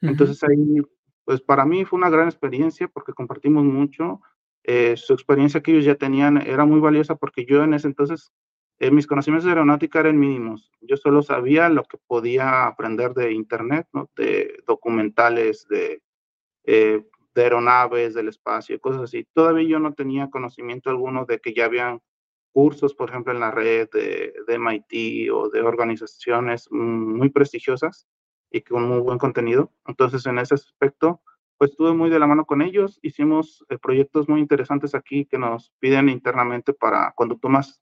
[0.00, 0.82] Entonces ahí,
[1.24, 4.20] pues para mí fue una gran experiencia porque compartimos mucho.
[4.64, 8.32] Eh, su experiencia que ellos ya tenían era muy valiosa porque yo en ese entonces,
[8.90, 10.72] mis conocimientos de aeronáutica eran mínimos.
[10.80, 14.10] Yo solo sabía lo que podía aprender de internet, ¿no?
[14.16, 16.02] de documentales, de
[17.34, 19.26] de aeronaves, del espacio, cosas así.
[19.32, 22.00] Todavía yo no tenía conocimiento alguno de que ya habían
[22.52, 28.08] cursos, por ejemplo, en la red de, de MIT o de organizaciones muy prestigiosas
[28.50, 29.72] y con muy buen contenido.
[29.86, 31.22] Entonces, en ese aspecto,
[31.60, 32.98] pues estuve muy de la mano con ellos.
[33.02, 37.80] Hicimos eh, proyectos muy interesantes aquí que nos piden internamente para cuando tomas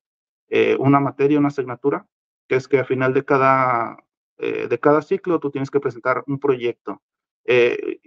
[0.48, 2.06] eh, una materia, una asignatura,
[2.48, 4.04] que es que al final de cada,
[4.38, 7.02] eh, de cada ciclo tú tienes que presentar un proyecto
[7.50, 8.00] eh,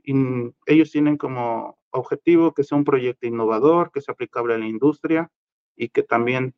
[0.68, 5.32] ellos tienen como objetivo que sea un proyecto innovador, que sea aplicable a la industria
[5.76, 6.54] y que también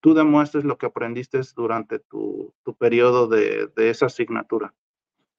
[0.00, 4.72] tú demuestres lo que aprendiste durante tu, tu periodo de, de, esa asignatura.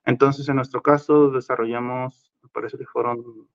[0.03, 3.47] Entonces, en nuestro caso, desarrollamos, me parece que fueron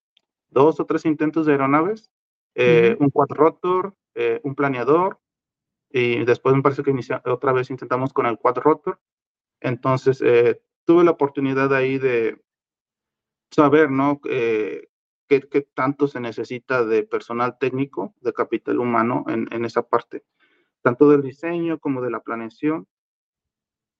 [0.49, 2.11] dos o tres intentos de aeronaves,
[2.55, 5.21] eh, un quadrotor, eh, un planeador,
[5.91, 6.95] y después me parece que
[7.27, 8.99] otra vez intentamos con el quadrotor.
[9.61, 10.25] Entonces,
[10.87, 12.39] tuve la oportunidad ahí de,
[13.55, 14.21] saber, ¿no?
[14.29, 14.89] Eh,
[15.29, 15.41] qué,
[15.75, 20.25] tanto se necesita de personal técnico, de capital humano en, en, esa parte,
[20.83, 22.87] tanto del diseño como de la planeación.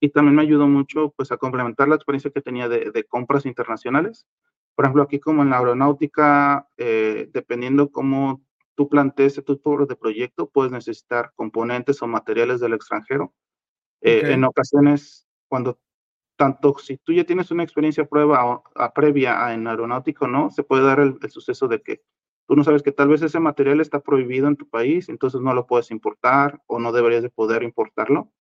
[0.01, 3.47] Y también me ayudó mucho, pues, a complementar la experiencia que tenía de, de compras
[3.47, 4.27] internacionales.
[4.75, 8.43] Por ejemplo, aquí como en la aeronáutica, eh, dependiendo cómo
[8.75, 13.33] tú plantees tu tipo de proyecto, puedes necesitar componentes o materiales del extranjero.
[14.01, 15.79] Eh, en ocasiones, cuando
[16.37, 20.85] tanto si tú ya tienes una experiencia prueba a, previa en aeronáutico no, se puede
[20.85, 22.03] dar el, suceso de que
[22.47, 25.55] tú no sabes que tal vez ese material está prohibido en tu país, entonces no
[25.55, 28.33] lo puedes importar o no deberías de poder importarlo,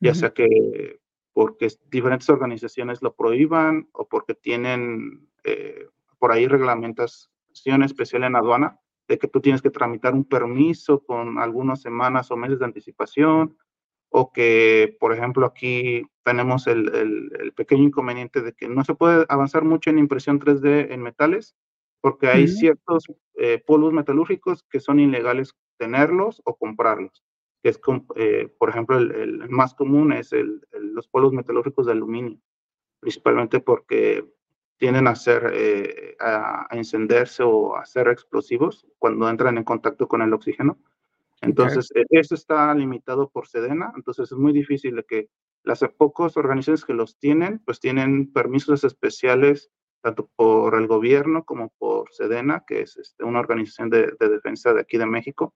[0.00, 1.00] ya sea que
[1.32, 8.78] porque diferentes organizaciones lo prohíban o porque tienen eh, por ahí reglamentación especial en aduana
[9.08, 13.56] de que tú tienes que tramitar un permiso con algunas semanas o meses de anticipación
[14.16, 19.26] o que, por ejemplo, aquí tenemos el, el, pequeño inconveniente de que no se puede
[19.28, 21.56] avanzar mucho en impresión 3D en metales,
[22.00, 27.24] porque hay ciertos eh, polvos metalúrgicos que son ilegales tenerlos o comprarlos.
[27.60, 27.80] Que es,
[28.14, 30.30] eh, por ejemplo, el, más común es
[30.70, 32.38] los polvos metalúrgicos de aluminio,
[33.00, 34.24] principalmente porque
[34.76, 40.06] tienden a, ser, eh, a, a encenderse o a ser explosivos cuando entran en contacto
[40.06, 40.78] con el oxígeno
[41.44, 45.28] entonces, e, eso está limitado por Sedena, entonces es muy difícil de que
[45.62, 49.70] las pocas organizaciones que los tienen, pues tienen permisos especiales
[50.02, 54.82] tanto por el gobierno como por Sedena, que es este, una organización de, defensa de
[54.82, 55.54] aquí de México.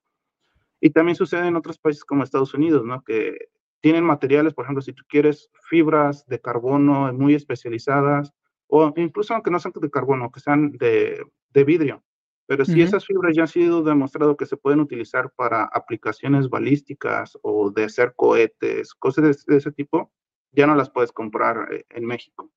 [0.81, 3.05] Y también sucede en otros países como Estados Unidos, ¿no?
[3.05, 3.37] Que
[3.81, 8.33] tienen materiales, por ejemplo, si tú quieres fibras de carbono muy especializadas,
[8.69, 12.03] o incluso aunque no sean de carbono, que sean de, de vidrio,
[12.49, 17.39] pero si esas fibras ya han sido demostrado que se pueden utilizar para aplicaciones balísticas
[17.43, 20.11] o de hacer cohetes, cosas de, ese tipo,
[20.53, 22.51] ya no las puedes comprar eh, en México.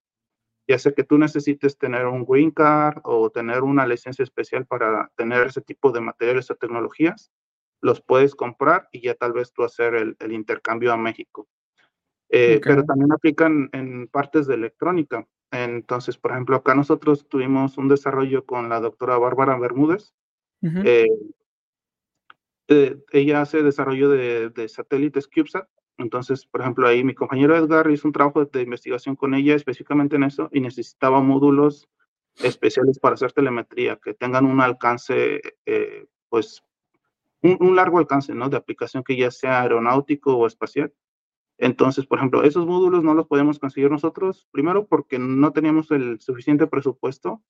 [0.66, 5.12] Ya sea que tú necesites tener un green card o tener una licencia especial para
[5.14, 7.30] tener ese tipo de materiales o tecnologías,
[7.82, 11.46] los puedes comprar y ya tal vez tú hacer el, intercambio a México.
[12.30, 15.28] Eh, pero también aplican en partes de electrónica.
[15.52, 20.14] Entonces, por ejemplo, acá nosotros tuvimos un desarrollo con la doctora Bárbara Bermúdez.
[20.62, 21.06] Eh,
[23.10, 25.68] ella hace desarrollo de, satélites CubeSat.
[25.98, 30.16] Entonces, por ejemplo, ahí mi compañero Edgar hizo un trabajo de investigación con ella específicamente
[30.16, 31.86] en eso y necesitaba módulos
[32.36, 36.62] especiales para hacer telemetría que tengan un alcance, eh, pues,
[37.42, 38.48] un, un, largo alcance, ¿no?
[38.48, 40.94] De aplicación que ya sea aeronáutico o espacial.
[41.62, 46.20] Entonces, por ejemplo, esos módulos no los podemos conseguir nosotros, primero porque no teníamos el
[46.20, 47.40] suficiente presupuesto,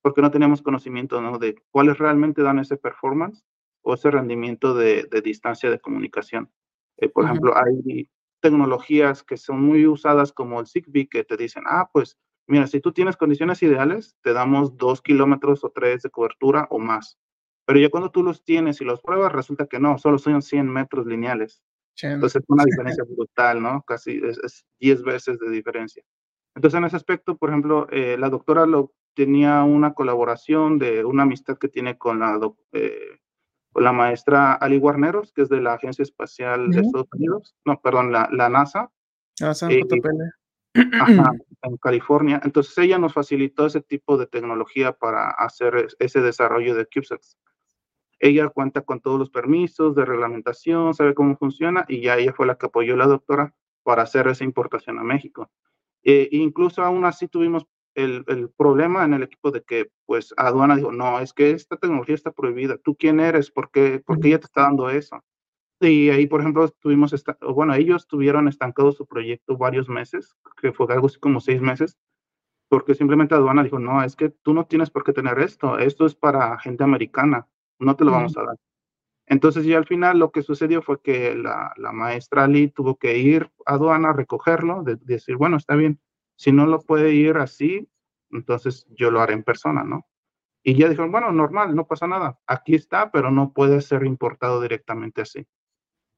[0.00, 1.38] porque no teníamos conocimiento ¿no?
[1.38, 3.44] de cuáles realmente dan ese performance
[3.82, 6.50] o ese rendimiento de, distancia de comunicación.
[6.96, 8.08] Eh, por ejemplo, hay
[8.40, 12.16] tecnologías que son muy usadas como el Zigbee que te dicen, ah, pues
[12.46, 16.78] mira, si tú tienes condiciones ideales, te damos dos kilómetros o tres de cobertura o
[16.78, 17.18] más.
[17.66, 20.66] Pero ya cuando tú los tienes y los pruebas, resulta que no, solo son 100
[20.70, 21.62] metros lineales.
[22.02, 23.82] Entonces es una diferencia brutal, ¿no?
[23.82, 26.02] Casi es, 10 veces de diferencia.
[26.54, 31.24] Entonces en ese aspecto, por ejemplo, eh, la doctora lo, tenía una colaboración de una
[31.24, 32.38] amistad que tiene con la,
[32.70, 33.18] eh,
[33.72, 37.80] con la maestra Ali Guarneros, que es de la Agencia Espacial de Estados Unidos, no,
[37.80, 38.92] perdón, la, la NASA.
[39.40, 40.22] NASA, eh, JPL.
[41.62, 42.40] en California.
[42.44, 47.36] Entonces ella nos facilitó ese tipo de tecnología para hacer ese desarrollo de CubeSats.
[48.20, 52.46] Ella cuenta con todos los permisos de reglamentación, sabe cómo funciona y ya ella fue
[52.46, 55.50] la que apoyó a la doctora para hacer esa importación a México.
[56.02, 60.76] E incluso aún así tuvimos el, el, problema en el equipo de que pues aduana
[60.76, 63.50] dijo, no, es que esta tecnología está prohibida, ¿tú quién eres?
[63.50, 65.22] ¿Por qué, ¿por qué ella te está dando eso?
[65.80, 67.14] Y ahí, por ejemplo, tuvimos,
[67.54, 71.96] bueno, ellos tuvieron estancado su proyecto varios meses, que fue algo así como seis meses,
[72.68, 76.04] porque simplemente aduana dijo, no, es que tú no tienes por qué tener esto, esto
[76.06, 77.46] es para gente americana,
[77.78, 78.56] no te lo vamos a dar.
[79.26, 83.18] Entonces, ya al final lo que sucedió fue que la, la maestra Lee tuvo que
[83.18, 86.00] ir a aduana a recogerlo, de, decir, bueno, está bien,
[86.34, 87.88] si no lo puede ir así,
[88.30, 90.06] entonces yo lo haré en persona, ¿no?
[90.62, 94.60] Y ya dijeron, bueno, normal, no pasa nada, aquí está, pero no puede ser importado
[94.60, 95.46] directamente así.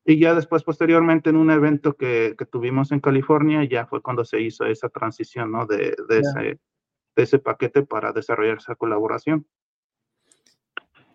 [0.04, 4.24] Y ya después, posteriormente, en un evento que, que, tuvimos en California, ya fue cuando
[4.24, 5.66] se hizo esa transición, ¿no?
[5.66, 9.46] De, de, ese, de ese paquete para desarrollar esa colaboración.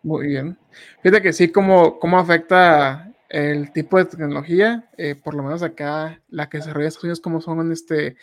[0.06, 0.60] Muy bien.
[1.02, 6.22] Fíjate que sí, cómo, cómo afecta el tipo de tecnología, eh, por lo menos acá,
[6.30, 8.16] la que desarrolla Estados Unidos, como son este,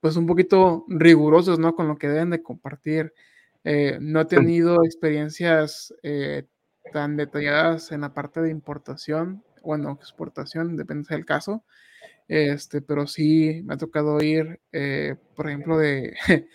[0.00, 1.74] pues un poquito rigurosos, ¿no?
[1.74, 3.14] Con lo que deben de compartir.
[3.64, 6.44] Eh, no he tenido experiencias eh,
[6.92, 11.64] tan detalladas en la parte de importación, bueno, exportación, depende del caso,
[12.28, 14.60] este, pero sí me ha tocado ir,
[15.34, 16.14] por ejemplo, de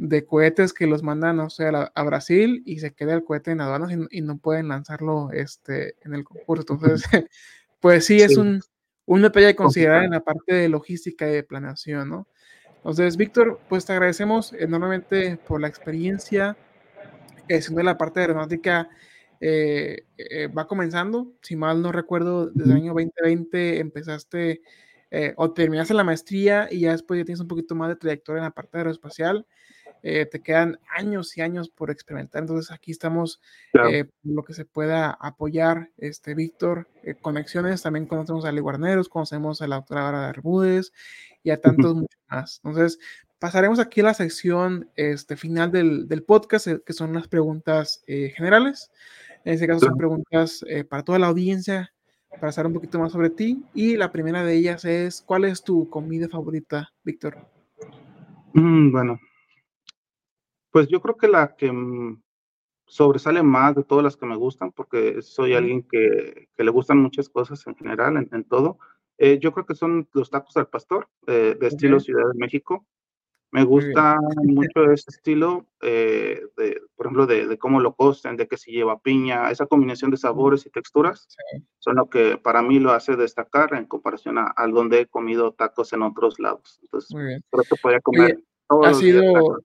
[0.00, 3.60] de cohetes que los mandan, o sea, a, Brasil y se queda el cohete en
[3.60, 6.64] aduanas y, no pueden lanzarlo este, en el concurso.
[6.72, 7.02] Entonces,
[7.80, 8.62] pues sí, es un,
[9.04, 12.28] un detalle a considerar en la parte de logística y de planeación, ¿no?
[12.76, 16.56] Entonces, Víctor, pues te agradecemos enormemente por la experiencia.
[17.46, 18.88] Eh, siendo la parte de aeronáutica
[19.40, 24.62] eh, eh, va comenzando, si mal no recuerdo, desde el año 2020 empezaste
[25.34, 28.44] o terminaste la maestría y ya después ya tienes un poquito más de trayectoria en
[28.44, 29.44] la parte aeroespacial.
[30.02, 32.42] Eh, te quedan años y años por experimentar.
[32.42, 33.40] Entonces aquí estamos
[33.90, 39.60] eh, lo que se pueda apoyar, este Víctor, eh, conexiones, también conocemos a Guarneros, conocemos
[39.60, 40.92] a la doctora de Arbudes
[41.42, 42.60] y a tantos muchos más.
[42.64, 42.98] Entonces
[43.38, 48.90] pasaremos aquí a la sección este, final del, del podcast, que son las preguntas generales.
[49.44, 51.92] En este caso son preguntas para toda la audiencia,
[52.38, 53.64] para saber un poquito más sobre ti.
[53.74, 57.38] Y la primera de ellas es, ¿cuál es tu comida favorita, Víctor?
[58.52, 59.18] Mm, bueno,
[60.70, 62.22] pues yo creo que la que mm,
[62.90, 66.98] sobresale más de todas las que me gustan, porque soy alguien que, que le gustan
[66.98, 68.78] muchas cosas en general, en, todo.
[69.16, 72.84] Eh, yo creo que son los tacos al pastor, eh, de estilo Ciudad de México.
[73.52, 78.46] Me gusta mucho ese estilo, eh, de, por ejemplo, de, de, cómo lo cocen, de
[78.46, 81.28] que si lleva piña, esa combinación de sabores y texturas,
[81.78, 85.92] son lo que para mí lo hace destacar en comparación a, donde he comido tacos
[85.92, 86.78] en otros lados.
[86.82, 87.10] Entonces,
[87.50, 88.42] creo que podría comer.
[88.68, 89.62] ha sido,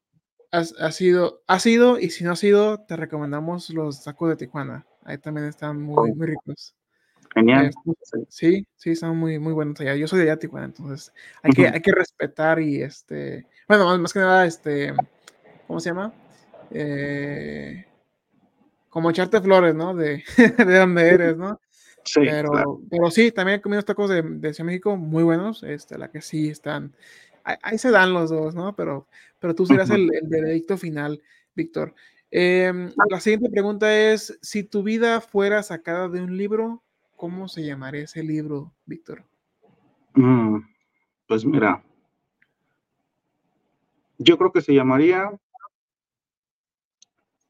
[0.55, 4.85] ha, sido, ha sido, y si no ha sido, te recomendamos los tacos de Tijuana.
[5.03, 6.75] Ahí también están muy, muy ricos.
[7.33, 7.67] Genial.
[7.67, 9.95] Eh, sí, sí, están muy, muy buenos allá.
[9.95, 14.13] Yo soy de allá, Tijuana, entonces hay, que, hay que respetar y este, bueno, más,
[14.13, 14.93] que nada, este,
[15.67, 16.13] ¿cómo se llama?
[16.71, 17.85] Eh,
[18.89, 19.93] como echarte flores, ¿no?
[19.93, 20.23] De,
[20.57, 21.59] de donde eres, ¿no?
[22.05, 25.97] Sí, pero, pero sí, también he comido tacos de, de Ciudad México muy buenos, este,
[25.97, 26.93] la que sí están,
[27.45, 28.75] ahí, se dan los dos, ¿no?
[28.75, 29.07] Pero,
[29.39, 31.21] pero tú serás el, el, veredicto final,
[31.55, 31.93] Víctor.
[32.31, 36.83] Em, la siguiente pregunta es, si tu vida fuera sacada de un libro,
[37.15, 39.23] ¿cómo se llamaría ese libro, Víctor?
[40.15, 40.59] Mm,
[41.27, 41.83] pues mira,
[44.17, 45.31] yo creo que se llamaría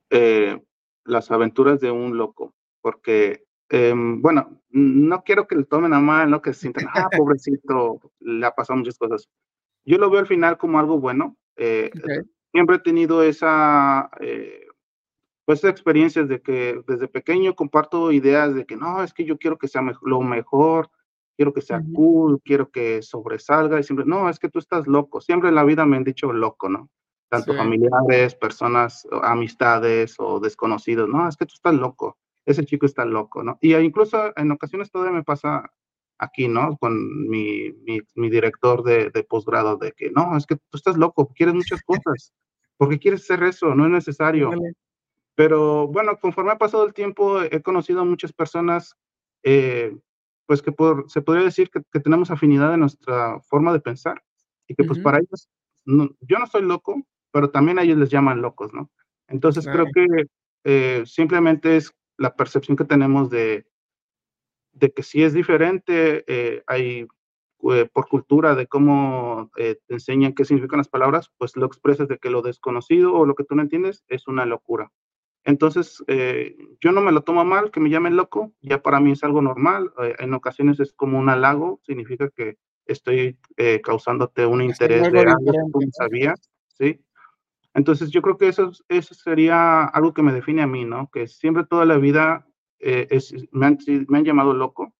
[0.10, 0.62] eh,
[1.04, 6.30] Las aventuras de un loco, porque, em, bueno, no quiero que le tomen a mal,
[6.30, 9.30] no que se sientan, ah, pobrecito, le ha pasado muchas cosas
[9.86, 11.38] yo lo veo al final como algo bueno.
[11.56, 11.92] Eh,
[12.52, 14.68] siempre he tenido esa, eh,
[15.46, 19.58] pues, experiencias de que desde pequeño comparto ideas de que no, es que yo quiero
[19.58, 20.90] que sea lo mejor,
[21.36, 25.22] quiero que sea cool, quiero que sobresalga y siempre, no, es que tú estás loco.
[25.22, 26.90] Siempre en la vida me han dicho loco, ¿no?
[27.30, 33.04] Tanto familiares, personas, amistades o desconocidos, no, es que tú estás loco, ese chico está
[33.04, 33.58] loco, ¿no?
[33.62, 35.72] Y incluso en ocasiones todavía me pasa
[36.18, 36.78] aquí, ¿no?
[36.78, 37.72] Con mi,
[38.16, 41.82] mi, director de, de, posgrado, de que no, es que tú estás loco, quieres muchas
[41.84, 42.34] cosas,
[42.78, 44.52] porque quieres hacer eso, no es necesario.
[45.36, 48.96] Pero bueno, conforme ha pasado el tiempo, he conocido a muchas personas,
[49.44, 49.98] eh,
[50.46, 54.24] pues que por, se podría decir que, que, tenemos afinidad en nuestra forma de pensar
[54.68, 55.50] y que pues para ellos,
[55.86, 58.90] yo no soy loco, pero también a ellos les llaman locos, ¿no?
[59.28, 60.06] Entonces creo que
[60.64, 63.66] eh, simplemente es la percepción que tenemos de,
[64.76, 67.08] de que si es diferente, eh, hay
[67.72, 72.08] eh, por cultura de cómo eh, te enseñan qué significan las palabras, pues lo expresas
[72.08, 74.92] de que lo desconocido o lo que tú no entiendes es una locura.
[75.48, 76.04] Entonces,
[76.82, 79.44] yo no me lo tomo mal, que me llamen loco, ya para mí es algo
[79.44, 79.94] normal.
[80.18, 82.58] en ocasiones es como un halago, significa que
[82.88, 83.38] estoy
[83.84, 87.00] causándote un interés de algo que tú no sabías, ¿sí?
[87.76, 91.12] Entonces, yo creo que eso, eso sería algo que me define a mí, ¿no?
[91.12, 92.48] Que siempre toda la vida
[92.86, 93.78] es, me, han,
[94.08, 94.94] me han llamado loco,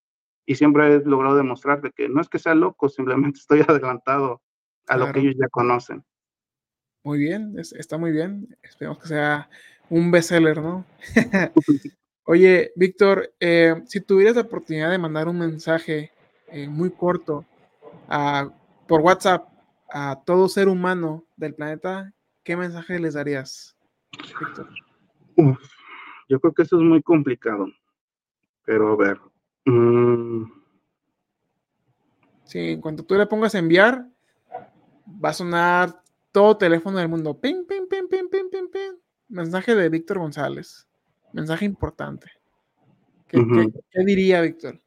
[0.46, 4.42] y siempre he logrado demostrar de que no es que sea loco, simplemente estoy adelantado
[4.88, 6.04] a lo que ellos ya conocen.
[7.04, 8.56] Muy bien, está muy bien.
[8.64, 9.50] Esperemos que sea
[9.90, 10.86] un bestseller, ¿no?
[12.26, 16.12] Oye, Víctor, eh, si tuvieras la oportunidad de mandar un mensaje
[16.48, 17.46] eh, muy corto
[18.88, 19.48] por WhatsApp
[19.92, 22.12] a todo ser humano del planeta,
[22.44, 23.76] ¿qué mensaje les darías,
[24.40, 24.70] Víctor?
[26.28, 27.68] Yo creo que eso es muy complicado,
[28.66, 29.20] pero a ver,
[29.66, 30.46] Mm.
[32.44, 34.08] Sí, en cuanto tú le pongas a enviar,
[35.24, 36.02] va a sonar
[36.32, 37.40] todo teléfono del mundo.
[37.40, 39.00] Ping, ping, ping, ping, ping, ping, ping.
[39.28, 40.88] Mensaje de Víctor González.
[41.34, 42.30] Mensaje importante.
[43.28, 43.44] ¿Qué,
[44.06, 44.80] diría Víctor?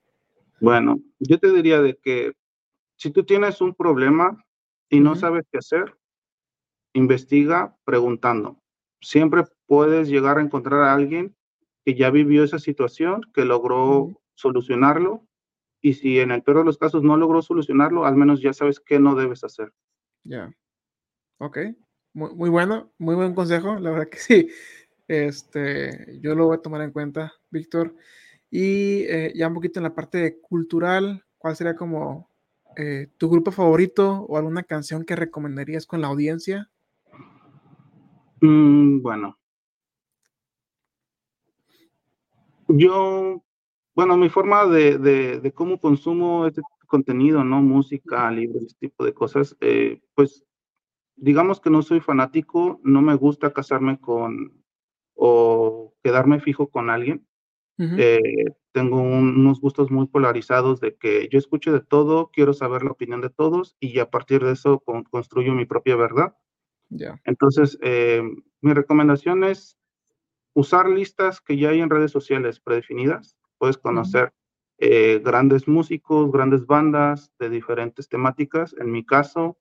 [0.61, 2.33] Bueno, yo te diría de que
[2.97, 4.43] si tú tienes un problema
[4.89, 5.97] y no sabes qué hacer,
[6.93, 8.63] investiga preguntando.
[9.01, 11.37] Siempre puedes llegar a encontrar a alguien
[11.85, 15.25] que ya vivió esa situación, que logró solucionarlo
[15.81, 18.81] y si en el peor de los casos no logró solucionarlo, al menos ya sabes
[18.81, 19.73] qué no debes hacer.
[20.25, 20.51] Ya.
[21.39, 21.59] Ok.
[22.15, 24.49] Muy, bueno, muy buen consejo, la verdad que sí.
[25.07, 27.95] Este, yo lo voy a tomar en cuenta, Víctor.
[28.51, 32.29] Y eh, ya un poquito en la parte cultural, ¿cuál sería como
[32.77, 36.71] eh, tu grupo favorito o alguna canción que recomendarías con la audiencia?
[38.41, 39.38] Mm, bueno.
[42.69, 43.43] Yo
[43.99, 47.61] bueno, mi forma de, de, cómo consumo este contenido, ¿no?
[47.63, 50.45] Música, libros, este tipo de cosas, eh, pues
[51.17, 54.63] digamos que no soy fanático, no me gusta casarme con
[55.15, 57.27] o quedarme fijo con alguien.
[57.81, 62.93] Eh, tengo unos gustos muy polarizados de que yo escucho de todo, quiero saber la
[62.93, 64.79] opinión de todos y a partir de eso
[65.11, 66.37] construyo mi propia verdad.
[66.89, 67.21] Ya.
[67.25, 68.23] Entonces, eh,
[68.61, 69.77] mi recomendación es
[70.59, 73.37] usar listas que ya hay en redes sociales predefinidas.
[73.59, 74.33] Puedes conocer
[74.79, 78.75] eh, grandes músicos, grandes bandas de diferentes temáticas.
[78.77, 79.57] En mi caso,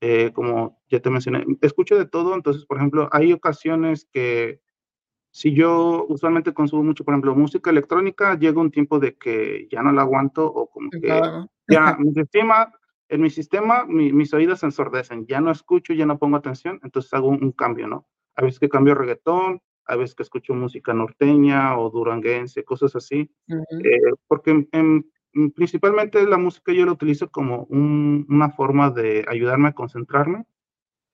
[0.00, 4.60] eh, como ya te mencioné, escucho de todo, entonces, por ejemplo, hay ocasiones que
[5.30, 9.80] si yo usualmente consumo mucho, por ejemplo, música electrónica, llega un tiempo de que ya
[9.84, 11.06] no la aguanto o como que
[11.68, 12.72] ya mi sistema,
[13.08, 17.14] en mi sistema mis oídos se ensordecen, ya no escucho, ya no pongo atención, entonces
[17.14, 18.08] hago un, un cambio, ¿no?
[18.34, 23.30] A veces que cambio reggaetón, a veces que escucho música norteña o duranguense, cosas así,
[23.48, 24.66] eh, porque
[25.54, 30.44] principalmente la música yo la utilizo como una forma de ayudarme a concentrarme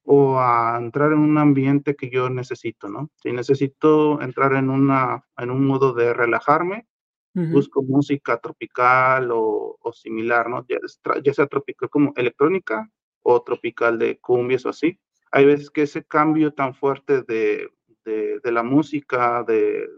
[0.05, 3.11] o a entrar en un ambiente que yo necesito, ¿no?
[3.17, 6.87] Si necesito entrar en, una, en un modo de relajarme,
[7.35, 10.67] busco música tropical o, similar, ¿no?
[10.67, 10.79] Ya,
[11.23, 12.91] ya, sea tropical como electrónica
[13.23, 14.99] o tropical de cumbias o así.
[15.31, 17.71] Hay veces que ese cambio tan fuerte de
[18.09, 19.89] de, la música, de,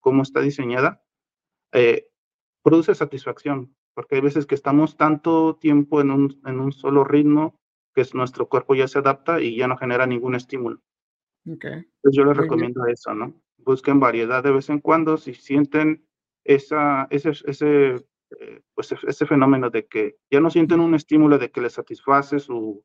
[0.00, 1.02] cómo está diseñada,
[1.72, 2.08] eh,
[2.62, 7.60] produce satisfacción, porque hay veces que estamos tanto tiempo en un, en un solo ritmo
[7.94, 10.80] que nuestro cuerpo ya se adapta y ya no genera ningún estímulo.
[11.46, 11.86] Okay.
[12.12, 13.40] yo les recomiendo eso, ¿no?
[13.58, 16.06] Busquen variedad de vez en cuando, si sienten
[16.44, 17.94] esa, ese, ese,
[18.38, 22.38] eh, pues ese fenómeno de que ya no sienten un estímulo de que les satisface
[22.38, 22.84] su,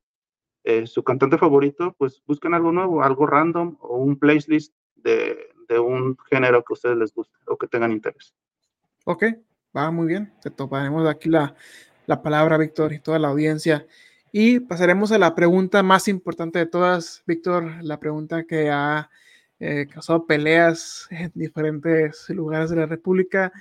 [0.68, 5.38] eh, su cantante favorito, pues busquen algo nuevo, algo random o un playlist de,
[5.70, 8.34] de, un género que a ustedes les guste o que tengan interés.
[9.05, 9.26] Ok,
[9.78, 10.34] va muy bien.
[10.41, 11.53] Te toparemos aquí la,
[12.07, 13.86] la palabra, Víctor, y toda la audiencia.
[14.32, 19.11] Y pasaremos a la pregunta más importante de todas, Víctor, la pregunta que ha
[19.59, 23.53] eh, causado peleas en diferentes lugares de la República.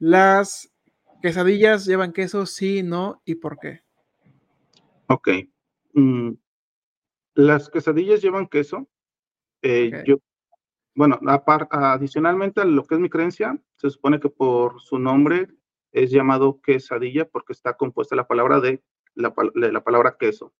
[0.00, 0.72] ¿Las
[1.22, 3.82] quesadillas llevan queso, sí, no y por qué?
[5.06, 5.28] Ok.
[5.92, 6.32] Mm,
[7.34, 8.88] las quesadillas llevan queso.
[9.62, 10.16] Eh, yo,
[10.94, 11.18] bueno,
[11.70, 15.48] adicionalmente a lo que es mi creencia, se supone que por su nombre
[15.92, 18.82] es llamado quesadilla porque está compuesta la palabra de
[19.14, 20.52] la, la palabra queso.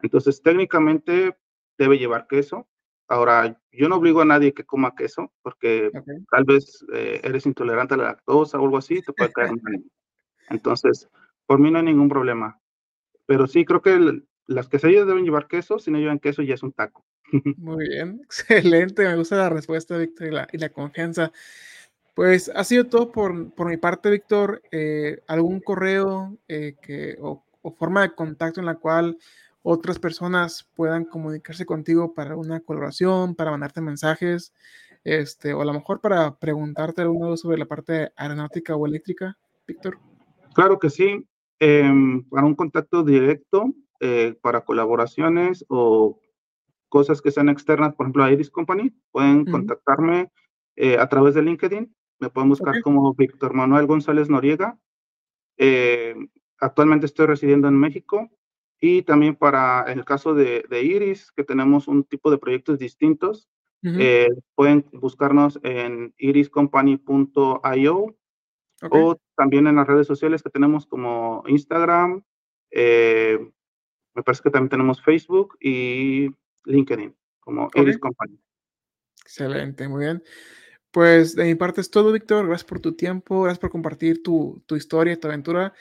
[0.00, 1.36] Entonces, técnicamente
[1.78, 2.68] debe llevar queso.
[3.08, 5.90] Ahora, yo no obligo a nadie que coma queso porque
[6.30, 9.84] tal vez eh, eres intolerante a la lactosa o algo así, te puede caer mal.
[10.50, 11.08] Entonces,
[11.46, 12.60] por mí no hay ningún problema.
[13.26, 16.54] Pero sí, creo que el, las quesadillas deben llevar queso, si no llevan queso ya
[16.54, 17.04] es un taco.
[17.56, 21.32] Muy bien, excelente, me gusta la respuesta, Víctor, y la, confianza.
[22.14, 24.62] Pues ha sido todo por, por mi parte, Víctor.
[24.70, 27.44] Eh, ¿Algún correo eh, que, o,
[27.78, 29.18] forma de contacto en la cual
[29.62, 34.52] otras personas puedan comunicarse contigo para una colaboración, para mandarte mensajes,
[35.02, 39.36] este, o a lo mejor para preguntarte algo sobre la parte aeronáutica o eléctrica,
[39.66, 39.98] Víctor?
[40.54, 41.26] Claro que sí.
[41.58, 43.72] Em, para un contacto directo,
[44.04, 46.20] eh, para colaboraciones o
[46.88, 50.30] cosas que sean externas, por ejemplo, a Iris Company, pueden contactarme
[50.98, 51.94] a través de LinkedIn.
[52.20, 54.78] Me pueden buscar como Víctor Manuel González Noriega.
[55.56, 56.14] Eh,
[56.58, 58.28] actualmente estoy residiendo en México.
[58.80, 63.48] Y también para el caso de, Iris, que tenemos un tipo de proyectos distintos,
[63.82, 68.16] eh, pueden buscarnos en iriscompany.io
[68.90, 72.22] o también en las redes sociales que tenemos como Instagram,
[72.70, 73.38] eh,
[74.14, 76.30] me parece que también tenemos Facebook y
[76.64, 78.38] LinkedIn como Iris Company.
[79.22, 80.22] Excelente, muy bien.
[80.90, 82.46] Pues de mi parte es todo, Víctor.
[82.46, 85.74] Gracias por tu tiempo, gracias por compartir tu, tu historia, tu aventura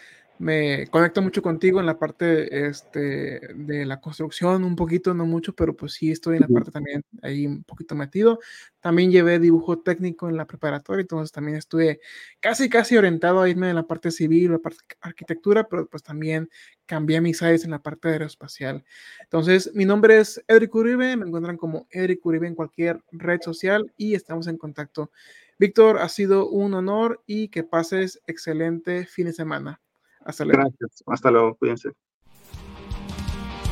[0.43, 5.55] me conecto mucho contigo en la parte este, de la construcción, un poquito, no mucho,
[5.55, 8.39] pero pues sí estoy en la parte también ahí un poquito metido.
[8.81, 12.01] También llevé dibujo técnico en la preparatoria, entonces también estuve
[12.41, 16.49] casi, casi orientado a irme en la parte civil, la parte arquitectura, pero pues también
[16.85, 18.83] cambié mis áreas en la parte aeroespacial.
[19.21, 23.93] Entonces, mi nombre es Edric Uribe, me encuentran como Edric Uribe en cualquier red social
[23.95, 25.09] y estamos en contacto.
[25.57, 29.79] Víctor, ha sido un honor y que pases excelente fin de semana.
[30.25, 30.63] Hasta luego.
[30.63, 31.03] Gracias.
[31.07, 31.55] Hasta luego.
[31.55, 31.89] Cuídense.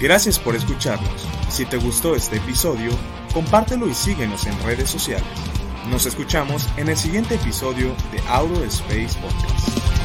[0.01, 1.27] Gracias por escucharnos.
[1.49, 2.89] Si te gustó este episodio,
[3.33, 5.23] compártelo y síguenos en redes sociales.
[5.89, 10.00] Nos escuchamos en el siguiente episodio de Auto Space Podcast.